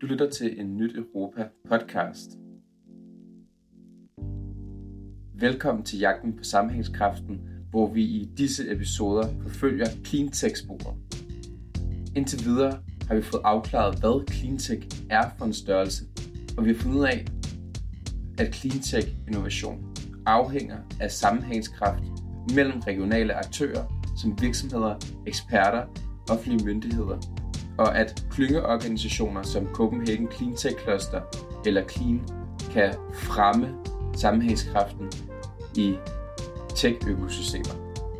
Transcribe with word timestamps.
Du 0.00 0.06
lytter 0.06 0.30
til 0.30 0.60
en 0.60 0.76
Nyt 0.76 0.96
Europa 0.96 1.48
podcast. 1.68 2.30
Velkommen 5.34 5.84
til 5.84 5.98
Jagten 5.98 6.36
på 6.36 6.44
Sammenhængskraften, 6.44 7.40
hvor 7.70 7.92
vi 7.92 8.02
i 8.02 8.30
disse 8.36 8.72
episoder 8.72 9.28
forfølger 9.42 9.86
cleantech-sporet. 10.04 10.96
Indtil 12.16 12.44
videre 12.44 12.82
har 13.08 13.14
vi 13.14 13.22
fået 13.22 13.42
afklaret, 13.44 14.00
hvad 14.00 14.32
cleantech 14.32 15.06
er 15.10 15.30
for 15.38 15.44
en 15.44 15.52
størrelse, 15.52 16.04
og 16.58 16.64
vi 16.64 16.72
har 16.72 16.78
fundet 16.78 16.98
ud 16.98 17.04
af, 17.04 17.24
at 18.38 18.54
cleantech-innovation 18.54 19.94
afhænger 20.26 20.78
af 21.00 21.10
sammenhængskraft 21.10 22.04
mellem 22.54 22.80
regionale 22.80 23.34
aktører 23.34 24.04
som 24.16 24.40
virksomheder, 24.40 24.94
eksperter, 25.26 25.86
offentlige 26.30 26.64
myndigheder, 26.64 27.18
og 27.78 27.98
at 27.98 28.24
klyngeorganisationer 28.30 29.42
som 29.42 29.66
Copenhagen 29.66 30.28
Clean 30.32 30.56
Tech 30.56 30.76
Cluster 30.82 31.20
eller 31.66 31.88
Clean 31.88 32.20
kan 32.72 32.94
fremme 33.12 33.68
sammenhængskraften 34.16 35.12
i 35.76 35.94
tech-økosystemer. 36.74 37.74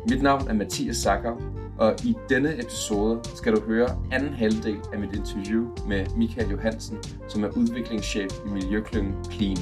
Mit 0.09 0.21
navn 0.21 0.47
er 0.47 0.53
Mathias 0.53 0.97
Sacker, 0.97 1.35
og 1.77 1.95
i 2.03 2.15
denne 2.29 2.59
episode 2.59 3.19
skal 3.35 3.55
du 3.55 3.61
høre 3.61 3.97
anden 4.11 4.33
halvdel 4.33 4.77
af 4.93 4.99
mit 4.99 5.15
interview 5.15 5.67
med 5.87 6.05
Michael 6.17 6.51
Johansen, 6.51 6.97
som 7.27 7.43
er 7.43 7.49
udviklingschef 7.49 8.31
i 8.45 8.49
Miljøklyngen 8.49 9.15
Clean. 9.31 9.57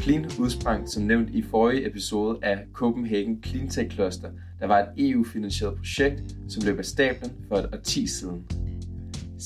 Clean 0.00 0.30
udsprang 0.38 0.88
som 0.88 1.02
nævnt 1.02 1.30
i 1.30 1.42
forrige 1.42 1.86
episode 1.86 2.38
af 2.42 2.58
Copenhagen 2.72 3.42
Clean 3.44 3.68
Tech 3.68 3.94
Cluster, 3.94 4.28
der 4.60 4.66
var 4.66 4.78
et 4.78 4.88
EU-finansieret 4.96 5.76
projekt, 5.76 6.22
som 6.48 6.62
løb 6.66 6.78
af 6.78 6.84
stablen 6.84 7.32
for 7.48 7.56
et 7.56 7.68
årti 7.72 8.06
siden. 8.06 8.44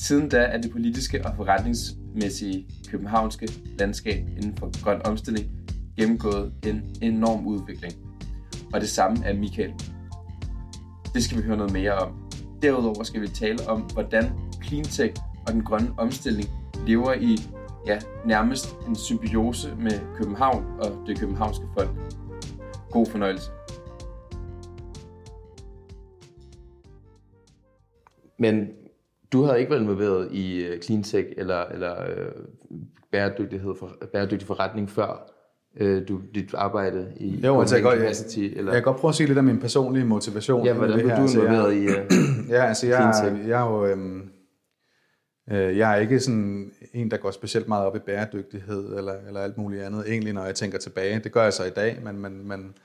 Siden 0.03 0.29
da 0.29 0.37
er 0.37 0.61
det 0.61 0.71
politiske 0.71 1.25
og 1.25 1.35
forretningsmæssige 1.35 2.67
københavnske 2.89 3.49
landskab 3.79 4.27
inden 4.37 4.57
for 4.57 4.83
grøn 4.83 5.01
omstilling 5.05 5.49
gennemgået 5.97 6.53
en 6.67 6.95
enorm 7.01 7.47
udvikling. 7.47 7.93
Og 8.73 8.81
det 8.81 8.89
samme 8.89 9.25
er 9.25 9.33
Michael. 9.33 9.73
Det 11.13 11.23
skal 11.23 11.37
vi 11.37 11.43
høre 11.43 11.57
noget 11.57 11.73
mere 11.73 11.93
om. 11.93 12.29
Derudover 12.61 13.03
skal 13.03 13.21
vi 13.21 13.27
tale 13.27 13.67
om, 13.67 13.81
hvordan 13.81 14.25
cleantech 14.63 15.21
og 15.47 15.53
den 15.53 15.63
grønne 15.63 15.89
omstilling 15.97 16.49
lever 16.87 17.13
i 17.13 17.37
ja, 17.87 17.99
nærmest 18.25 18.75
en 18.87 18.95
symbiose 18.95 19.75
med 19.75 20.15
København 20.17 20.65
og 20.79 21.07
det 21.07 21.19
københavnske 21.19 21.65
folk. 21.73 21.89
God 22.91 23.05
fornøjelse. 23.05 23.51
Men 28.39 28.67
du 29.33 29.43
har 29.43 29.55
ikke 29.55 29.71
været 29.71 29.81
involveret 29.81 30.31
i 30.31 30.69
uh, 30.69 30.79
cleantech 30.79 31.27
eller, 31.37 31.65
eller 31.65 31.95
uh, 31.95 32.77
bæredygtighed 33.11 33.75
for, 33.79 33.91
bæredygtig 34.13 34.47
forretning 34.47 34.89
før 34.89 35.31
uh, 35.81 36.01
du, 36.07 36.21
dit 36.35 36.53
arbejde 36.53 37.11
i 37.17 37.45
jo, 37.45 37.59
altså, 37.59 37.75
jeg, 37.75 37.83
godt, 37.83 37.99
capacity? 37.99 38.37
Jeg, 38.37 38.45
eller? 38.45 38.71
jeg 38.71 38.83
kan 38.83 38.83
godt 38.83 38.97
prøve 38.97 39.09
at 39.09 39.15
sige 39.15 39.27
lidt 39.27 39.39
om 39.39 39.45
min 39.45 39.59
personlige 39.59 40.05
motivation. 40.05 40.65
Ja, 40.65 40.73
hvordan 40.73 40.99
blev 40.99 41.09
du 41.09 41.15
altså, 41.15 41.39
involveret 41.41 41.75
i 41.75 41.87
uh, 41.87 42.49
Ja, 42.55 42.65
altså 42.65 42.87
jeg, 42.87 43.13
jeg, 43.23 43.47
jeg 43.47 43.61
er 43.61 43.71
jo... 43.71 43.85
Øhm, 43.85 44.29
jeg 45.49 45.91
er 45.91 45.95
ikke 45.95 46.19
sådan 46.19 46.71
en, 46.93 47.11
der 47.11 47.17
går 47.17 47.31
specielt 47.31 47.67
meget 47.67 47.85
op 47.85 47.95
i 47.95 47.99
bæredygtighed 47.99 48.97
eller, 48.97 49.13
eller 49.27 49.39
alt 49.39 49.57
muligt 49.57 49.83
andet, 49.83 50.03
egentlig 50.07 50.33
når 50.33 50.45
jeg 50.45 50.55
tænker 50.55 50.77
tilbage. 50.77 51.19
Det 51.19 51.31
gør 51.31 51.43
jeg 51.43 51.53
så 51.53 51.63
i 51.63 51.69
dag, 51.69 51.99
men, 52.03 52.21
men, 52.21 52.47
men 52.47 52.75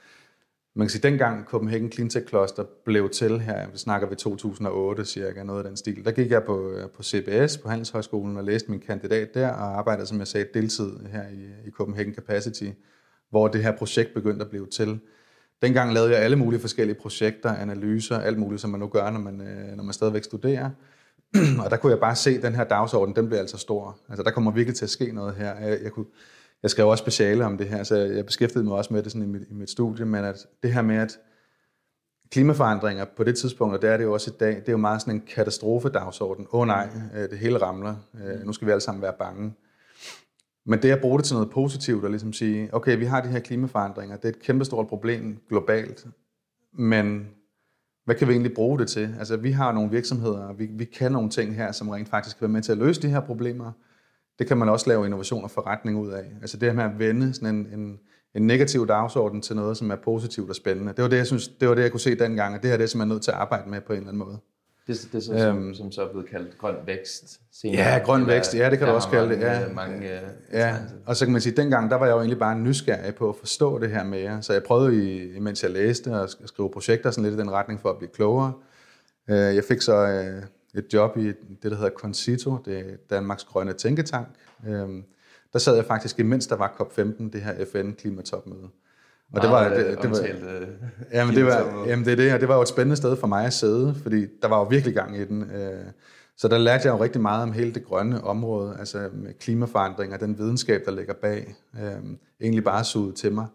man 0.75 0.87
kan 0.87 0.91
sige, 0.91 1.03
dengang 1.03 1.45
Copenhagen 1.45 1.92
Cleantech 1.92 2.27
Cluster 2.27 2.65
blev 2.84 3.11
til 3.11 3.41
her, 3.41 3.70
vi 3.73 3.78
snakker 3.78 4.09
vi 4.09 4.15
2008 4.15 5.05
cirka, 5.05 5.42
noget 5.42 5.59
af 5.59 5.69
den 5.69 5.77
stil, 5.77 6.05
der 6.05 6.11
gik 6.11 6.31
jeg 6.31 6.42
på, 6.45 6.70
øh, 6.70 6.91
på 6.91 7.03
CBS, 7.03 7.59
på 7.59 7.69
Handelshøjskolen, 7.69 8.37
og 8.37 8.45
læste 8.45 8.70
min 8.70 8.81
kandidat 8.81 9.34
der, 9.34 9.48
og 9.48 9.79
arbejdede, 9.79 10.06
som 10.06 10.19
jeg 10.19 10.27
sagde, 10.27 10.47
deltid 10.55 10.91
her 11.12 11.23
i, 11.23 11.69
i 11.69 11.70
Copenhagen 11.70 12.14
Capacity, 12.14 12.69
hvor 13.31 13.48
det 13.48 13.62
her 13.62 13.77
projekt 13.77 14.14
begyndte 14.14 14.45
at 14.45 14.51
blive 14.51 14.67
til. 14.67 15.01
Dengang 15.63 15.92
lavede 15.92 16.13
jeg 16.13 16.20
alle 16.20 16.36
mulige 16.36 16.61
forskellige 16.61 16.97
projekter, 17.01 17.55
analyser, 17.55 18.18
alt 18.18 18.39
muligt, 18.39 18.61
som 18.61 18.70
man 18.70 18.80
nu 18.80 18.86
gør, 18.86 19.11
når 19.11 19.20
man, 19.20 19.41
øh, 19.41 19.77
når 19.77 19.85
man 19.85 19.92
stadigvæk 19.92 20.24
studerer. 20.24 20.70
og 21.64 21.70
der 21.70 21.77
kunne 21.77 21.91
jeg 21.91 22.01
bare 22.01 22.17
se, 22.17 22.30
at 22.30 22.42
den 22.42 22.55
her 22.55 22.64
dagsorden, 22.64 23.17
den 23.17 23.29
blev 23.29 23.39
altså 23.39 23.58
stor. 23.58 23.98
Altså 24.08 24.23
der 24.23 24.30
kommer 24.30 24.51
virkelig 24.51 24.77
til 24.77 24.85
at 24.85 24.91
ske 24.91 25.13
noget 25.13 25.35
her. 25.35 25.55
Jeg, 25.61 25.79
jeg 25.83 25.92
kunne, 25.92 26.07
jeg 26.62 26.70
skrev 26.70 26.89
også 26.89 27.02
speciale 27.02 27.45
om 27.45 27.58
det 27.58 27.68
her, 27.68 27.83
så 27.83 27.96
jeg 27.96 28.27
beskæftigede 28.27 28.64
mig 28.64 28.77
også 28.77 28.95
med 28.95 29.02
det 29.02 29.12
sådan 29.12 29.28
i, 29.28 29.30
mit, 29.30 29.42
i 29.50 29.55
mit 29.55 29.70
studie, 29.70 30.05
men 30.05 30.24
at 30.24 30.46
det 30.62 30.73
her 30.73 30.83
med, 30.83 30.96
at 30.96 31.18
klimaforandringer 32.30 33.05
på 33.17 33.24
det 33.24 33.36
tidspunkt, 33.36 33.74
og 33.74 33.83
det 33.83 33.90
er 33.90 33.96
det 33.96 34.05
jo 34.05 34.12
også 34.12 34.30
i 34.30 34.36
dag, 34.40 34.56
det 34.56 34.68
er 34.68 34.73
jo 34.73 34.78
meget 34.78 35.00
sådan 35.00 35.14
en 35.14 35.23
katastrofedagsorden. 35.34 36.46
Åh 36.52 36.61
oh, 36.61 36.67
nej, 36.67 36.89
øh, 37.14 37.30
det 37.30 37.39
hele 37.39 37.58
ramler. 37.58 37.95
Øh, 38.14 38.46
nu 38.46 38.52
skal 38.52 38.67
vi 38.67 38.70
alle 38.70 38.80
sammen 38.80 39.02
være 39.02 39.14
bange. 39.18 39.55
Men 40.67 40.83
det 40.83 40.90
at 40.90 41.00
bruge 41.00 41.18
det 41.18 41.27
til 41.27 41.34
noget 41.34 41.50
positivt 41.50 42.05
og 42.05 42.11
ligesom 42.11 42.33
sige, 42.33 42.74
okay, 42.74 42.98
vi 42.98 43.05
har 43.05 43.20
de 43.20 43.29
her 43.29 43.40
klimaforandringer, 43.40 44.17
det 44.17 44.24
er 44.24 44.29
et 44.29 44.42
kæmpestort 44.42 44.86
problem 44.86 45.39
globalt, 45.48 46.06
men 46.73 47.29
hvad 48.05 48.14
kan 48.14 48.29
vi 48.29 48.33
egentlig 48.33 48.55
bruge 48.55 48.79
det 48.79 48.89
til? 48.89 49.14
Altså, 49.18 49.36
vi 49.36 49.50
har 49.50 49.73
nogle 49.73 49.90
virksomheder, 49.90 50.44
og 50.44 50.58
vi, 50.58 50.67
vi 50.67 50.84
kan 50.84 51.12
nogle 51.12 51.30
ting 51.30 51.55
her, 51.55 51.73
som 51.73 51.89
rent 51.89 52.08
faktisk 52.08 52.39
kan 52.39 52.42
være 52.42 52.52
med 52.52 52.62
til 52.62 52.73
at 52.73 52.79
løse 52.79 53.02
de 53.02 53.08
her 53.08 53.20
problemer, 53.20 53.73
det 54.42 54.48
kan 54.48 54.57
man 54.57 54.69
også 54.69 54.89
lave 54.89 55.05
innovation 55.05 55.45
og 55.45 55.51
forretning 55.51 55.98
ud 55.98 56.11
af. 56.11 56.25
Altså 56.41 56.57
det 56.57 56.69
her 56.69 56.75
med 56.75 56.85
at 56.85 56.98
vende 56.98 57.35
sådan 57.35 57.55
en, 57.55 57.80
en, 57.80 57.98
en 58.35 58.47
negativ 58.47 58.89
dagsorden 58.89 59.42
til 59.42 59.57
noget, 59.57 59.77
som 59.77 59.91
er 59.91 59.97
positivt 59.97 60.51
og 60.51 60.57
spændende. 60.57 60.92
Det 60.92 61.03
var 61.03 61.08
det, 61.08 61.17
jeg 61.17 61.27
synes, 61.27 61.48
det 61.48 61.69
var 61.69 61.75
det, 61.75 61.83
jeg 61.83 61.91
kunne 61.91 62.01
se 62.01 62.14
dengang, 62.14 62.55
og 62.55 62.63
det 62.63 62.70
her 62.70 62.75
er 62.75 62.79
det, 62.79 62.91
som 62.91 62.98
man 62.98 63.08
er 63.08 63.13
nødt 63.13 63.23
til 63.23 63.30
at 63.30 63.36
arbejde 63.36 63.70
med 63.70 63.80
på 63.80 63.92
en 63.92 63.98
eller 63.98 64.08
anden 64.08 64.19
måde. 64.19 64.39
Det, 64.86 65.08
det 65.13 65.19
er 65.19 65.20
så, 65.20 65.39
som, 65.39 65.58
øhm, 65.58 65.75
som 65.75 65.92
så 65.92 66.03
er 66.03 66.11
blevet 66.11 66.29
kaldt 66.29 66.58
grøn 66.58 66.75
vækst. 66.86 67.41
Senere. 67.53 67.83
Ja, 67.83 67.98
grøn 67.98 68.27
vækst, 68.27 68.55
ja, 68.55 68.70
det 68.70 68.79
kan 68.79 68.89
du 68.89 68.95
også 68.95 69.08
kalde 69.08 69.35
det. 69.35 69.41
Ja, 69.41 69.69
mange, 69.75 70.11
ja. 70.53 70.77
og 71.07 71.17
så 71.17 71.24
kan 71.24 71.33
man 71.33 71.41
sige, 71.41 71.51
at 71.51 71.57
dengang, 71.57 71.91
der 71.91 71.97
var 71.97 72.07
jeg 72.07 72.13
jo 72.13 72.19
egentlig 72.19 72.39
bare 72.39 72.59
nysgerrig 72.59 73.14
på 73.14 73.29
at 73.29 73.36
forstå 73.36 73.79
det 73.79 73.91
her 73.91 74.05
mere. 74.05 74.42
Så 74.42 74.53
jeg 74.53 74.63
prøvede, 74.63 75.41
mens 75.41 75.63
jeg 75.63 75.70
læste, 75.70 76.11
at 76.11 76.36
skrive 76.45 76.70
projekter 76.70 77.11
sådan 77.11 77.24
lidt 77.24 77.35
i 77.35 77.39
den 77.39 77.51
retning 77.51 77.80
for 77.80 77.91
at 77.91 77.98
blive 77.98 78.11
klogere. 78.11 78.53
Øh, 79.30 79.36
jeg 79.36 79.64
fik 79.64 79.80
så 79.80 80.07
øh, 80.07 80.42
et 80.75 80.95
job 80.95 81.17
i 81.17 81.27
det, 81.27 81.37
der 81.63 81.75
hedder 81.75 81.91
Concito, 81.91 82.59
det 82.65 82.79
er 82.79 82.97
Danmarks 83.11 83.45
Grønne 83.45 83.73
Tænketank. 83.73 84.29
Øhm, 84.69 85.05
der 85.53 85.59
sad 85.59 85.75
jeg 85.75 85.85
faktisk, 85.85 86.19
imens 86.19 86.47
der 86.47 86.57
var 86.57 86.77
COP15, 86.81 87.31
det 87.31 87.43
her 87.43 87.65
FN-klimatopmøde. 87.65 88.69
Og 89.33 89.43
det 89.43 89.51
var, 89.51 89.69
det, 89.69 89.87
det, 89.87 90.03
det 90.03 90.11
var, 90.11 90.19
øh, 90.21 90.69
jamen, 91.19 91.35
det 91.35 91.45
var, 91.45 91.85
jamen 91.87 92.05
det 92.05 92.13
er 92.13 92.17
det, 92.17 92.35
og 92.35 92.41
det 92.41 92.49
var 92.49 92.55
jo 92.55 92.63
et 92.63 92.69
spændende 92.69 92.97
sted 92.97 93.17
for 93.17 93.27
mig 93.27 93.47
at 93.47 93.53
sidde, 93.53 93.95
fordi 94.03 94.27
der 94.43 94.49
var 94.49 94.59
jo 94.59 94.65
virkelig 94.65 94.95
gang 94.95 95.17
i 95.17 95.25
den. 95.25 95.51
Øh, 95.51 95.85
så 96.37 96.49
der 96.49 96.59
lærte 96.59 96.89
jeg 96.89 96.99
jo 96.99 97.03
rigtig 97.05 97.21
meget 97.21 97.43
om 97.43 97.53
hele 97.53 97.75
det 97.75 97.85
grønne 97.85 98.25
område, 98.25 98.77
altså 98.79 99.09
med 99.13 99.35
klimaforandringer, 99.35 100.17
den 100.17 100.39
videnskab, 100.39 100.83
der 100.85 100.91
ligger 100.91 101.15
bag, 101.15 101.55
øh, 101.83 102.17
egentlig 102.41 102.65
bare 102.65 102.85
suget 102.85 103.15
til 103.15 103.33
mig. 103.33 103.47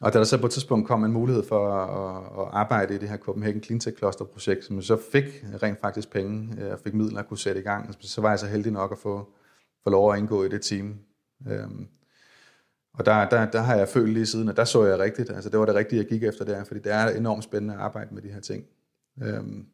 Og 0.00 0.12
da 0.12 0.18
der 0.18 0.24
så 0.24 0.40
på 0.40 0.46
et 0.46 0.52
tidspunkt 0.52 0.86
kom 0.86 1.04
en 1.04 1.12
mulighed 1.12 1.42
for 1.42 1.74
at, 1.74 2.46
at 2.46 2.48
arbejde 2.52 2.94
i 2.94 2.98
det 2.98 3.08
her 3.08 3.16
Copenhagen 3.16 3.62
Cleantech 3.62 3.96
Cluster 3.96 4.24
projekt, 4.24 4.64
som 4.64 4.76
jeg 4.76 4.84
så 4.84 4.98
fik 5.12 5.44
rent 5.62 5.80
faktisk 5.80 6.10
penge 6.10 6.62
øh, 6.62 6.72
og 6.72 6.78
fik 6.84 6.94
midler 6.94 7.18
at 7.18 7.28
kunne 7.28 7.38
sætte 7.38 7.60
i 7.60 7.64
gang, 7.64 7.94
så 8.00 8.20
var 8.20 8.30
jeg 8.30 8.38
så 8.38 8.46
heldig 8.46 8.72
nok 8.72 8.92
at 8.92 8.98
få, 8.98 9.28
få 9.84 9.90
lov 9.90 10.12
at 10.12 10.18
indgå 10.18 10.44
i 10.44 10.48
det 10.48 10.62
team. 10.62 10.98
Øhm, 11.48 11.88
og 12.94 13.06
der, 13.06 13.28
der, 13.28 13.50
der 13.50 13.60
har 13.60 13.76
jeg 13.76 13.88
følt 13.88 14.12
lige 14.12 14.26
siden, 14.26 14.48
at 14.48 14.56
der 14.56 14.64
så 14.64 14.84
jeg 14.84 14.98
rigtigt. 14.98 15.30
Altså 15.30 15.50
det 15.50 15.58
var 15.58 15.66
det 15.66 15.74
rigtige, 15.74 15.98
jeg 15.98 16.08
gik 16.08 16.22
efter 16.22 16.44
der, 16.44 16.64
fordi 16.64 16.80
det 16.80 16.92
er 16.92 17.08
enormt 17.08 17.44
spændende 17.44 17.74
at 17.74 17.80
arbejde 17.80 18.14
med 18.14 18.22
de 18.22 18.28
her 18.28 18.40
ting. 18.40 18.64
Øhm, 19.22 19.66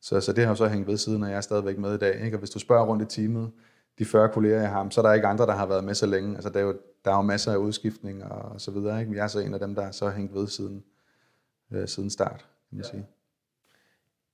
så, 0.00 0.20
så 0.20 0.32
det 0.32 0.44
har 0.44 0.50
jo 0.50 0.56
så 0.56 0.68
hængt 0.68 0.88
ved 0.88 0.96
siden, 0.96 1.22
og 1.22 1.28
jeg 1.28 1.36
er 1.36 1.40
stadigvæk 1.40 1.78
med 1.78 1.94
i 1.94 1.98
dag. 1.98 2.24
Ikke? 2.24 2.36
Og 2.36 2.38
hvis 2.38 2.50
du 2.50 2.58
spørger 2.58 2.86
rundt 2.86 3.02
i 3.02 3.20
teamet, 3.20 3.50
de 3.98 4.04
40 4.04 4.28
kolleger, 4.28 4.60
jeg 4.60 4.70
har, 4.70 4.88
så 4.90 5.00
er 5.00 5.06
der 5.06 5.12
ikke 5.12 5.26
andre, 5.26 5.46
der 5.46 5.52
har 5.52 5.66
været 5.66 5.84
med 5.84 5.94
så 5.94 6.06
længe. 6.06 6.34
Altså, 6.34 6.48
det 6.48 6.56
er 6.56 6.60
jo, 6.60 6.74
der 7.06 7.12
er 7.12 7.16
jo 7.16 7.22
masser 7.22 7.52
af 7.52 7.56
udskiftning 7.56 8.24
og, 8.24 8.60
så 8.60 8.70
videre. 8.70 9.00
Ikke? 9.00 9.12
Vi 9.12 9.18
er 9.18 9.26
så 9.26 9.40
en 9.40 9.54
af 9.54 9.60
dem, 9.60 9.74
der 9.74 9.82
er 9.82 9.90
så 9.90 10.10
hængt 10.10 10.34
ved 10.34 10.46
siden, 10.46 10.84
øh, 11.70 11.88
siden 11.88 12.10
start, 12.10 12.38
kan 12.38 12.76
man 12.76 12.84
ja. 12.84 12.90
sige. 12.90 13.06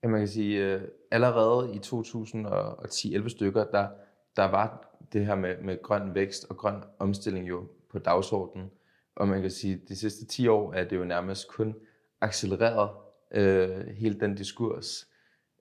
Ja, 0.03 0.09
man 0.09 0.21
kan 0.21 0.29
sige, 0.29 0.65
øh, 0.65 0.83
allerede 1.11 1.75
i 1.75 1.79
2010-11 1.79 3.29
stykker, 3.29 3.65
der, 3.65 3.89
der 4.37 4.45
var 4.45 4.97
det 5.13 5.27
her 5.27 5.35
med, 5.35 5.57
med 5.63 5.83
grøn 5.83 6.15
vækst 6.15 6.47
og 6.51 6.57
grøn 6.57 6.83
omstilling 6.99 7.49
jo 7.49 7.67
på 7.91 7.99
dagsordenen. 7.99 8.71
Og 9.15 9.29
man 9.29 9.41
kan 9.41 9.51
sige, 9.51 9.75
at 9.75 9.89
de 9.89 9.97
sidste 9.97 10.27
10 10.27 10.49
år 10.49 10.73
er 10.73 10.85
det 10.85 10.97
jo 10.97 11.05
nærmest 11.05 11.49
kun 11.49 11.75
accelereret 12.21 12.91
øh, 13.31 13.87
hele 13.87 14.21
den 14.21 14.35
diskurs. 14.35 15.09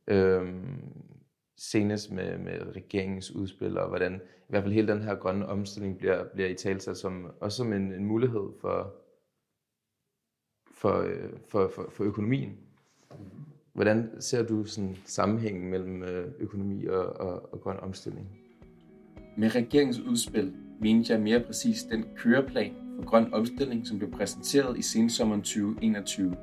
Øh, 0.08 0.54
senest 1.58 2.12
med, 2.12 2.38
med 2.38 2.76
regeringens 2.76 3.32
udspil, 3.32 3.78
og 3.78 3.88
hvordan 3.88 4.16
i 4.16 4.46
hvert 4.50 4.64
fald 4.64 4.74
hele 4.74 4.94
den 4.94 5.02
her 5.02 5.16
grønne 5.16 5.48
omstilling 5.48 5.98
bliver, 5.98 6.24
bliver 6.34 6.50
i 6.50 6.56
talsat 6.56 6.98
som, 6.98 7.32
også 7.40 7.58
som 7.58 7.74
en, 7.74 7.94
en 7.94 8.06
mulighed 8.06 8.50
for, 8.62 8.94
for, 10.72 11.02
øh, 11.02 11.30
for, 11.50 11.72
for, 11.76 11.90
for 11.90 12.04
økonomien. 12.04 12.58
Hvordan 13.74 14.22
ser 14.22 14.44
du 14.44 14.66
sådan 14.66 14.98
sammenhængen 15.06 15.70
mellem 15.70 16.04
øh, 16.04 16.32
økonomi 16.40 16.86
og, 16.86 17.06
og, 17.06 17.54
og 17.54 17.62
grøn 17.62 17.80
omstilling? 17.80 18.28
Med 19.38 19.56
regeringens 19.56 20.00
udspil 20.00 20.54
mente 20.82 21.14
jeg 21.14 21.22
mere 21.22 21.40
præcis 21.40 21.84
den 21.84 22.06
køreplan 22.16 22.74
for 22.96 23.06
grøn 23.06 23.34
omstilling, 23.34 23.88
som 23.88 23.98
blev 23.98 24.12
præsenteret 24.12 24.78
i 24.78 24.82
sensommeren 24.82 25.42
2021. 25.42 26.38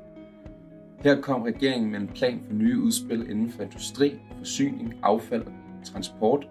Her 1.03 1.21
kom 1.21 1.41
regeringen 1.41 1.91
med 1.91 1.99
en 1.99 2.07
plan 2.07 2.41
for 2.47 2.53
nye 2.53 2.79
udspil 2.79 3.29
inden 3.29 3.51
for 3.51 3.63
industri, 3.63 4.19
forsyning, 4.37 4.93
affald 5.03 5.43
og 5.43 5.85
transport. 5.85 6.47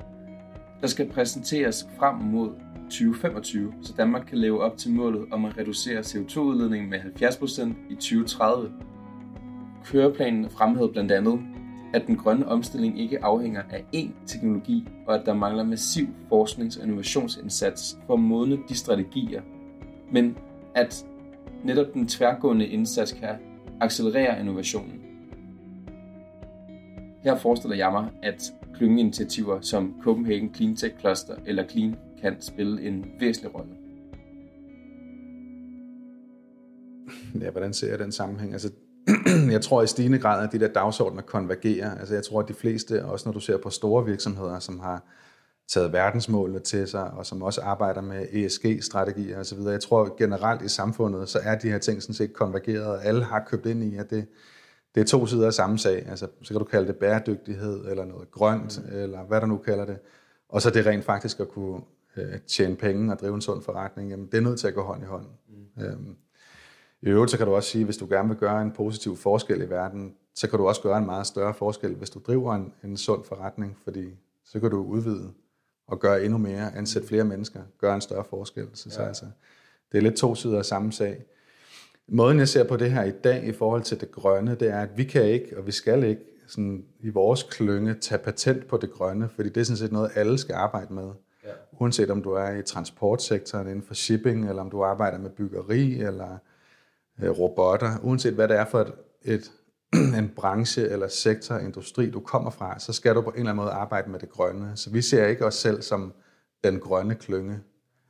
der 0.80 0.86
skal 0.86 1.08
præsenteres 1.08 1.88
frem 1.98 2.14
mod 2.14 2.50
2025, 2.82 3.72
så 3.82 3.92
Danmark 3.96 4.26
kan 4.26 4.38
leve 4.38 4.60
op 4.60 4.76
til 4.76 4.92
målet 4.92 5.26
om 5.30 5.44
at 5.44 5.58
reducere 5.58 6.00
CO2-udledningen 6.00 6.90
med 6.90 6.98
70% 6.98 7.74
i 7.90 7.94
2030. 7.94 8.72
Køreplanen 9.84 10.50
fremhævede 10.50 10.92
blandt 10.92 11.12
andet, 11.12 11.40
at 11.94 12.06
den 12.06 12.16
grønne 12.16 12.48
omstilling 12.48 13.00
ikke 13.00 13.24
afhænger 13.24 13.62
af 13.70 13.84
én 13.94 14.10
teknologi, 14.26 14.88
og 15.06 15.14
at 15.14 15.26
der 15.26 15.34
mangler 15.34 15.64
massiv 15.64 16.06
forsknings- 16.28 16.76
og 16.76 16.84
innovationsindsats 16.84 17.98
for 18.06 18.14
at 18.14 18.20
modne 18.20 18.58
de 18.68 18.74
strategier, 18.76 19.42
men 20.12 20.36
at 20.74 21.06
netop 21.64 21.94
den 21.94 22.08
tværgående 22.08 22.66
indsats 22.66 23.12
kan 23.12 23.28
accelerere 23.80 24.40
innovationen. 24.40 25.00
Her 27.22 27.36
forestiller 27.36 27.76
jeg 27.76 27.92
mig, 27.92 28.10
at 28.22 28.52
klyngeinitiativer 28.74 29.60
som 29.60 29.94
Copenhagen 30.02 30.54
Clean 30.54 30.76
Tech 30.76 30.98
Cluster 31.00 31.34
eller 31.46 31.68
Clean 31.68 31.96
kan 32.20 32.40
spille 32.40 32.82
en 32.82 33.04
væsentlig 33.20 33.54
rolle. 33.54 33.72
Ja, 37.40 37.50
hvordan 37.50 37.72
ser 37.72 37.88
jeg 37.88 37.98
den 37.98 38.12
sammenhæng? 38.12 38.52
Altså, 38.52 38.70
jeg 39.54 39.60
tror 39.60 39.82
i 39.82 39.86
stigende 39.86 40.18
grad, 40.18 40.46
at 40.46 40.52
de 40.52 40.58
der 40.60 40.68
dagsordner 40.68 41.22
konvergerer. 41.22 41.94
Altså, 41.98 42.14
jeg 42.14 42.24
tror, 42.24 42.40
at 42.40 42.48
de 42.48 42.54
fleste, 42.54 43.04
også 43.04 43.28
når 43.28 43.32
du 43.32 43.40
ser 43.40 43.58
på 43.62 43.70
store 43.70 44.04
virksomheder, 44.04 44.58
som 44.58 44.80
har 44.80 45.04
taget 45.68 45.92
verdensmålene 45.92 46.58
til 46.58 46.88
sig, 46.88 47.10
og 47.10 47.26
som 47.26 47.42
også 47.42 47.60
arbejder 47.60 48.00
med 48.00 48.26
ESG-strategier 48.32 49.40
osv. 49.40 49.58
Jeg 49.58 49.80
tror 49.80 50.16
generelt 50.18 50.62
i 50.62 50.68
samfundet, 50.68 51.28
så 51.28 51.38
er 51.42 51.58
de 51.58 51.70
her 51.70 51.78
ting 51.78 52.02
sådan 52.02 52.14
set 52.14 52.32
konvergeret, 52.32 52.86
og 52.86 53.04
alle 53.04 53.24
har 53.24 53.44
købt 53.50 53.66
ind 53.66 53.84
i, 53.84 53.96
at 53.96 54.10
det, 54.10 54.26
det 54.94 55.00
er 55.00 55.04
to 55.04 55.26
sider 55.26 55.46
af 55.46 55.54
samme 55.54 55.78
sag. 55.78 56.06
Altså, 56.08 56.26
så 56.42 56.54
kan 56.54 56.58
du 56.58 56.64
kalde 56.64 56.86
det 56.86 56.96
bæredygtighed, 56.96 57.84
eller 57.90 58.04
noget 58.04 58.30
grønt, 58.30 58.80
mm. 58.84 58.98
eller 58.98 59.22
hvad 59.24 59.40
du 59.40 59.46
nu 59.46 59.56
kalder 59.56 59.84
det. 59.84 59.98
Og 60.48 60.62
så 60.62 60.70
det 60.70 60.86
rent 60.86 61.04
faktisk 61.04 61.40
at 61.40 61.48
kunne 61.48 61.80
øh, 62.16 62.40
tjene 62.46 62.76
penge 62.76 63.12
og 63.12 63.18
drive 63.18 63.34
en 63.34 63.40
sund 63.40 63.62
forretning, 63.62 64.10
jamen 64.10 64.26
det 64.26 64.38
er 64.38 64.40
nødt 64.40 64.60
til 64.60 64.68
at 64.68 64.74
gå 64.74 64.82
hånd 64.82 65.02
i 65.02 65.06
hånd. 65.06 65.26
Mm. 65.48 65.84
Øhm, 65.84 66.16
I 67.02 67.08
øvrigt 67.08 67.30
så 67.30 67.36
kan 67.36 67.46
du 67.46 67.54
også 67.54 67.70
sige, 67.70 67.84
hvis 67.84 67.96
du 67.96 68.06
gerne 68.10 68.28
vil 68.28 68.38
gøre 68.38 68.62
en 68.62 68.72
positiv 68.72 69.16
forskel 69.16 69.62
i 69.62 69.70
verden, 69.70 70.14
så 70.34 70.50
kan 70.50 70.58
du 70.58 70.68
også 70.68 70.82
gøre 70.82 70.98
en 70.98 71.06
meget 71.06 71.26
større 71.26 71.54
forskel, 71.54 71.94
hvis 71.94 72.10
du 72.10 72.20
driver 72.26 72.54
en, 72.54 72.72
en 72.84 72.96
sund 72.96 73.24
forretning, 73.24 73.78
fordi 73.84 74.18
så 74.44 74.60
kan 74.60 74.70
du 74.70 74.82
udvide 74.82 75.32
og 75.88 76.00
gøre 76.00 76.24
endnu 76.24 76.38
mere, 76.38 76.76
ansætte 76.76 77.08
flere 77.08 77.24
mennesker, 77.24 77.60
gøre 77.80 77.94
en 77.94 78.00
større 78.00 78.24
forskel. 78.24 78.68
Så, 78.74 78.88
ja. 78.88 78.94
så 78.94 79.02
altså, 79.02 79.24
det 79.92 79.98
er 79.98 80.02
lidt 80.02 80.16
to 80.16 80.34
sider 80.34 80.58
af 80.58 80.64
samme 80.64 80.92
sag. 80.92 81.24
Måden 82.08 82.38
jeg 82.38 82.48
ser 82.48 82.64
på 82.64 82.76
det 82.76 82.90
her 82.90 83.04
i 83.04 83.10
dag 83.10 83.44
i 83.44 83.52
forhold 83.52 83.82
til 83.82 84.00
det 84.00 84.10
grønne, 84.10 84.54
det 84.54 84.68
er, 84.68 84.80
at 84.80 84.88
vi 84.96 85.04
kan 85.04 85.24
ikke, 85.24 85.58
og 85.58 85.66
vi 85.66 85.72
skal 85.72 86.04
ikke 86.04 86.22
sådan, 86.46 86.84
i 87.00 87.08
vores 87.08 87.42
klynge 87.42 87.94
tage 87.94 88.18
patent 88.18 88.66
på 88.66 88.76
det 88.76 88.90
grønne, 88.90 89.28
fordi 89.28 89.48
det 89.48 89.60
er 89.60 89.64
sådan 89.64 89.76
set 89.76 89.92
noget, 89.92 90.10
alle 90.14 90.38
skal 90.38 90.54
arbejde 90.54 90.94
med. 90.94 91.10
Ja. 91.44 91.50
Uanset 91.80 92.10
om 92.10 92.22
du 92.22 92.32
er 92.32 92.50
i 92.50 92.62
transportsektoren 92.62 93.68
inden 93.68 93.82
for 93.82 93.94
shipping, 93.94 94.48
eller 94.48 94.62
om 94.62 94.70
du 94.70 94.84
arbejder 94.84 95.18
med 95.18 95.30
byggeri, 95.30 96.00
eller 96.00 96.38
øh, 97.22 97.30
robotter, 97.30 97.98
uanset 98.02 98.34
hvad 98.34 98.48
det 98.48 98.56
er 98.56 98.64
for 98.64 98.80
et, 98.80 98.92
et 99.22 99.52
en 100.18 100.32
branche 100.36 100.88
eller 100.88 101.08
sektor, 101.08 101.56
industri, 101.56 102.10
du 102.10 102.20
kommer 102.20 102.50
fra, 102.50 102.78
så 102.78 102.92
skal 102.92 103.14
du 103.14 103.20
på 103.20 103.30
en 103.30 103.36
eller 103.36 103.50
anden 103.50 103.64
måde 103.64 103.72
arbejde 103.72 104.10
med 104.10 104.18
det 104.18 104.30
grønne. 104.30 104.72
Så 104.74 104.90
vi 104.90 105.02
ser 105.02 105.26
ikke 105.26 105.46
os 105.46 105.54
selv 105.54 105.82
som 105.82 106.12
den 106.64 106.80
grønne 106.80 107.14
klynge. 107.14 107.60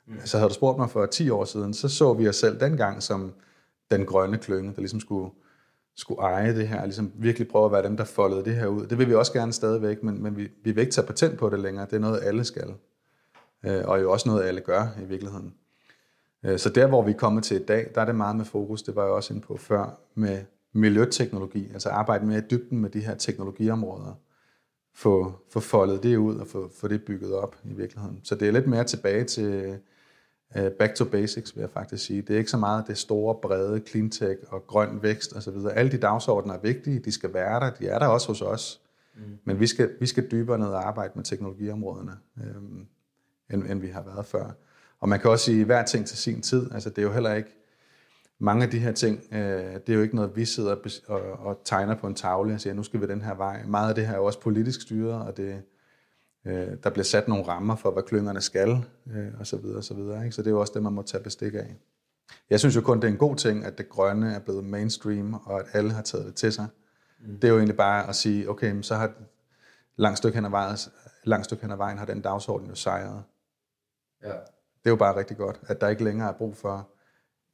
Mm. 0.07 0.15
Så 0.25 0.39
havde 0.39 0.49
du 0.49 0.55
spurgt 0.55 0.79
mig 0.79 0.91
for 0.91 1.07
10 1.07 1.31
år 1.31 1.45
siden, 1.45 1.75
så 1.75 1.89
så 1.89 2.15
vi 2.15 2.29
os 2.29 2.37
selv 2.37 2.61
dengang 2.61 3.03
som 3.03 3.33
den 3.91 4.07
grønne 4.07 4.39
klynge, 4.39 4.73
der 4.75 4.81
ligesom 4.81 5.01
skulle, 5.01 5.31
skulle 5.97 6.21
eje 6.23 6.55
det 6.55 6.69
her, 6.69 6.85
ligesom 6.85 7.13
virkelig 7.15 7.49
prøve 7.49 7.65
at 7.65 7.73
være 7.73 7.83
dem, 7.83 7.97
der 7.97 8.05
foldede 8.05 8.45
det 8.45 8.55
her 8.55 8.67
ud. 8.67 8.87
Det 8.87 8.99
vil 8.99 9.09
vi 9.09 9.15
også 9.15 9.33
gerne 9.33 9.53
stadigvæk, 9.53 10.03
men, 10.03 10.23
men 10.23 10.37
vi, 10.37 10.49
vi 10.65 10.73
vil 10.73 10.81
ikke 10.81 10.93
tage 10.93 11.07
patent 11.07 11.39
på 11.39 11.51
det 11.51 11.61
længere. 11.61 11.87
Det 11.87 11.93
er 11.93 12.01
noget, 12.01 12.21
alle 12.23 12.45
skal. 12.45 12.75
Øh, 13.65 13.85
og 13.85 14.03
jo 14.03 14.13
også 14.13 14.29
noget, 14.29 14.45
alle 14.45 14.61
gør 14.61 14.87
i 15.03 15.05
virkeligheden. 15.05 15.55
Øh, 16.45 16.59
så 16.59 16.69
der, 16.69 16.87
hvor 16.87 17.03
vi 17.03 17.11
er 17.11 17.17
kommet 17.17 17.45
til 17.45 17.61
i 17.61 17.65
dag, 17.65 17.91
der 17.95 18.01
er 18.01 18.05
det 18.05 18.15
meget 18.15 18.37
med 18.37 18.45
fokus, 18.45 18.83
det 18.83 18.97
var 18.97 19.03
jeg 19.03 19.13
også 19.13 19.35
inde 19.35 19.47
på 19.47 19.57
før, 19.57 20.01
med 20.15 20.45
miljøteknologi, 20.73 21.71
altså 21.73 21.89
arbejde 21.89 22.27
mere 22.27 22.39
i 22.39 22.49
dybden 22.51 22.79
med 22.79 22.91
de 22.91 23.01
her 23.01 23.15
teknologiområder, 23.15 24.15
få, 24.95 25.33
få 25.51 25.61
foldet 25.61 26.03
det 26.03 26.17
ud 26.17 26.37
og 26.37 26.47
få, 26.47 26.71
få 26.81 26.89
det 26.89 27.05
bygget 27.05 27.35
op 27.35 27.57
i 27.65 27.73
virkeligheden. 27.75 28.21
Så 28.23 28.35
det 28.35 28.49
er 28.49 28.53
lidt 28.53 28.67
mere 28.67 28.85
tilbage 28.85 29.25
til 29.25 29.79
uh, 30.57 30.69
back 30.79 30.95
to 30.95 31.05
basics, 31.05 31.57
vil 31.57 31.61
jeg 31.61 31.71
faktisk 31.71 32.05
sige. 32.05 32.23
Det 32.23 32.35
er 32.35 32.39
ikke 32.39 32.51
så 32.51 32.57
meget 32.57 32.85
det 32.87 32.99
store, 32.99 33.35
brede 33.43 33.83
cleantech 33.89 34.41
og 34.49 34.67
grøn 34.67 35.03
vækst 35.03 35.37
osv. 35.37 35.55
Alle 35.75 35.93
de 35.93 35.99
dagsordner 35.99 36.55
er 36.55 36.61
vigtige, 36.61 36.99
de 36.99 37.13
skal 37.13 37.35
være 37.35 37.61
der, 37.61 37.71
de 37.71 37.87
er 37.87 37.99
der 37.99 38.07
også 38.07 38.29
hos 38.29 38.43
os, 38.43 38.81
mm. 39.17 39.23
men 39.45 39.61
vi 39.61 39.67
skal, 39.67 39.91
vi 40.01 40.07
skal 40.07 40.31
dybere 40.31 40.59
ned 40.59 40.69
og 40.69 40.89
arbejde 40.89 41.13
med 41.15 41.25
teknologiområderne, 41.25 42.17
øhm, 42.45 42.87
end, 43.51 43.63
end 43.71 43.81
vi 43.81 43.89
har 43.89 44.03
været 44.03 44.27
før. 44.27 44.51
Og 45.01 45.09
man 45.09 45.21
kan 45.21 45.31
også 45.31 45.45
sige, 45.45 45.65
hver 45.65 45.85
ting 45.85 46.07
til 46.07 46.19
sin 46.19 46.43
tid. 46.43 46.71
Altså, 46.73 46.91
det 46.91 46.99
er 46.99 47.03
jo 47.03 47.13
heller 47.13 47.35
ikke 47.35 47.59
mange 48.41 48.65
af 48.65 48.71
de 48.71 48.79
her 48.79 48.93
ting, 48.93 49.25
øh, 49.33 49.75
det 49.75 49.89
er 49.89 49.95
jo 49.95 50.03
ikke 50.03 50.17
noget, 50.17 50.37
vi 50.37 50.45
sidder 50.45 50.77
og, 51.07 51.21
og 51.21 51.61
tegner 51.65 51.95
på 51.95 52.07
en 52.07 52.15
tavle 52.15 52.55
og 52.55 52.61
siger, 52.61 52.75
nu 52.75 52.83
skal 52.83 53.01
vi 53.01 53.07
den 53.07 53.23
her 53.23 53.35
vej. 53.35 53.65
Meget 53.67 53.89
af 53.89 53.95
det 53.95 54.07
her 54.07 54.13
er 54.13 54.19
jo 54.19 54.25
også 54.25 54.41
politisk 54.41 54.83
styret, 54.83 55.23
og 55.27 55.37
det, 55.37 55.63
øh, 56.47 56.69
der 56.83 56.91
bliver 56.91 57.05
sat 57.05 57.29
nogle 57.29 57.45
rammer 57.49 57.77
for, 57.77 57.91
hvad 57.91 58.03
klyngerne 58.03 58.41
skal, 58.41 58.85
øh, 59.11 59.27
og 59.41 59.47
så 59.47 59.57
videre, 59.57 59.77
og 59.77 59.85
så 59.85 59.95
videre. 59.95 60.25
Ikke? 60.25 60.35
Så 60.35 60.43
det 60.43 60.47
er 60.47 60.51
jo 60.51 60.61
også 60.61 60.73
det, 60.75 60.83
man 60.83 60.93
må 60.93 61.03
tage 61.03 61.23
bestik 61.23 61.55
af. 61.55 61.77
Jeg 62.51 62.61
synes 62.61 62.77
jo 62.77 62.81
kun, 62.81 62.97
det 62.97 63.05
er 63.05 63.13
en 63.13 63.19
god 63.19 63.37
ting, 63.37 63.65
at 63.65 63.79
det 63.79 63.89
grønne 63.89 64.35
er 64.35 64.39
blevet 64.39 64.65
mainstream, 64.65 65.35
og 65.35 65.61
at 65.61 65.67
alle 65.73 65.93
har 65.93 66.03
taget 66.03 66.27
det 66.27 66.35
til 66.35 66.53
sig. 66.53 66.67
Mm. 67.21 67.35
Det 67.35 67.45
er 67.45 67.49
jo 67.49 67.57
egentlig 67.57 67.77
bare 67.77 68.09
at 68.09 68.17
sige, 68.17 68.51
okay, 68.51 68.83
så 68.83 68.95
har 68.95 69.13
langt 69.97 70.19
stykke 70.19 70.35
hen 70.35 70.45
ad 70.45 70.51
vejen, 70.51 70.77
langt 71.25 71.45
stykke 71.45 71.63
hen 71.63 71.71
ad 71.71 71.77
vejen 71.77 71.99
har 71.99 72.07
den 72.07 72.21
dagsorden 72.21 72.69
jo 72.69 72.75
sejret. 72.75 73.23
Ja. 74.23 74.29
Det 74.29 74.87
er 74.87 74.91
jo 74.91 74.97
bare 74.97 75.17
rigtig 75.17 75.37
godt, 75.37 75.61
at 75.67 75.81
der 75.81 75.89
ikke 75.89 76.05
længere 76.05 76.29
er 76.29 76.33
brug 76.33 76.57
for 76.57 76.89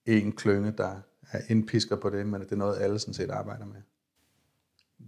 en 0.06 0.32
klynge, 0.32 0.70
der 0.70 0.96
er 1.32 1.40
indpisker 1.48 1.96
på 1.96 2.10
det, 2.10 2.26
men 2.26 2.40
det 2.40 2.52
er 2.52 2.56
noget, 2.56 2.80
alle 2.80 2.98
sådan 2.98 3.14
set 3.14 3.30
arbejder 3.30 3.66
med. 3.66 3.82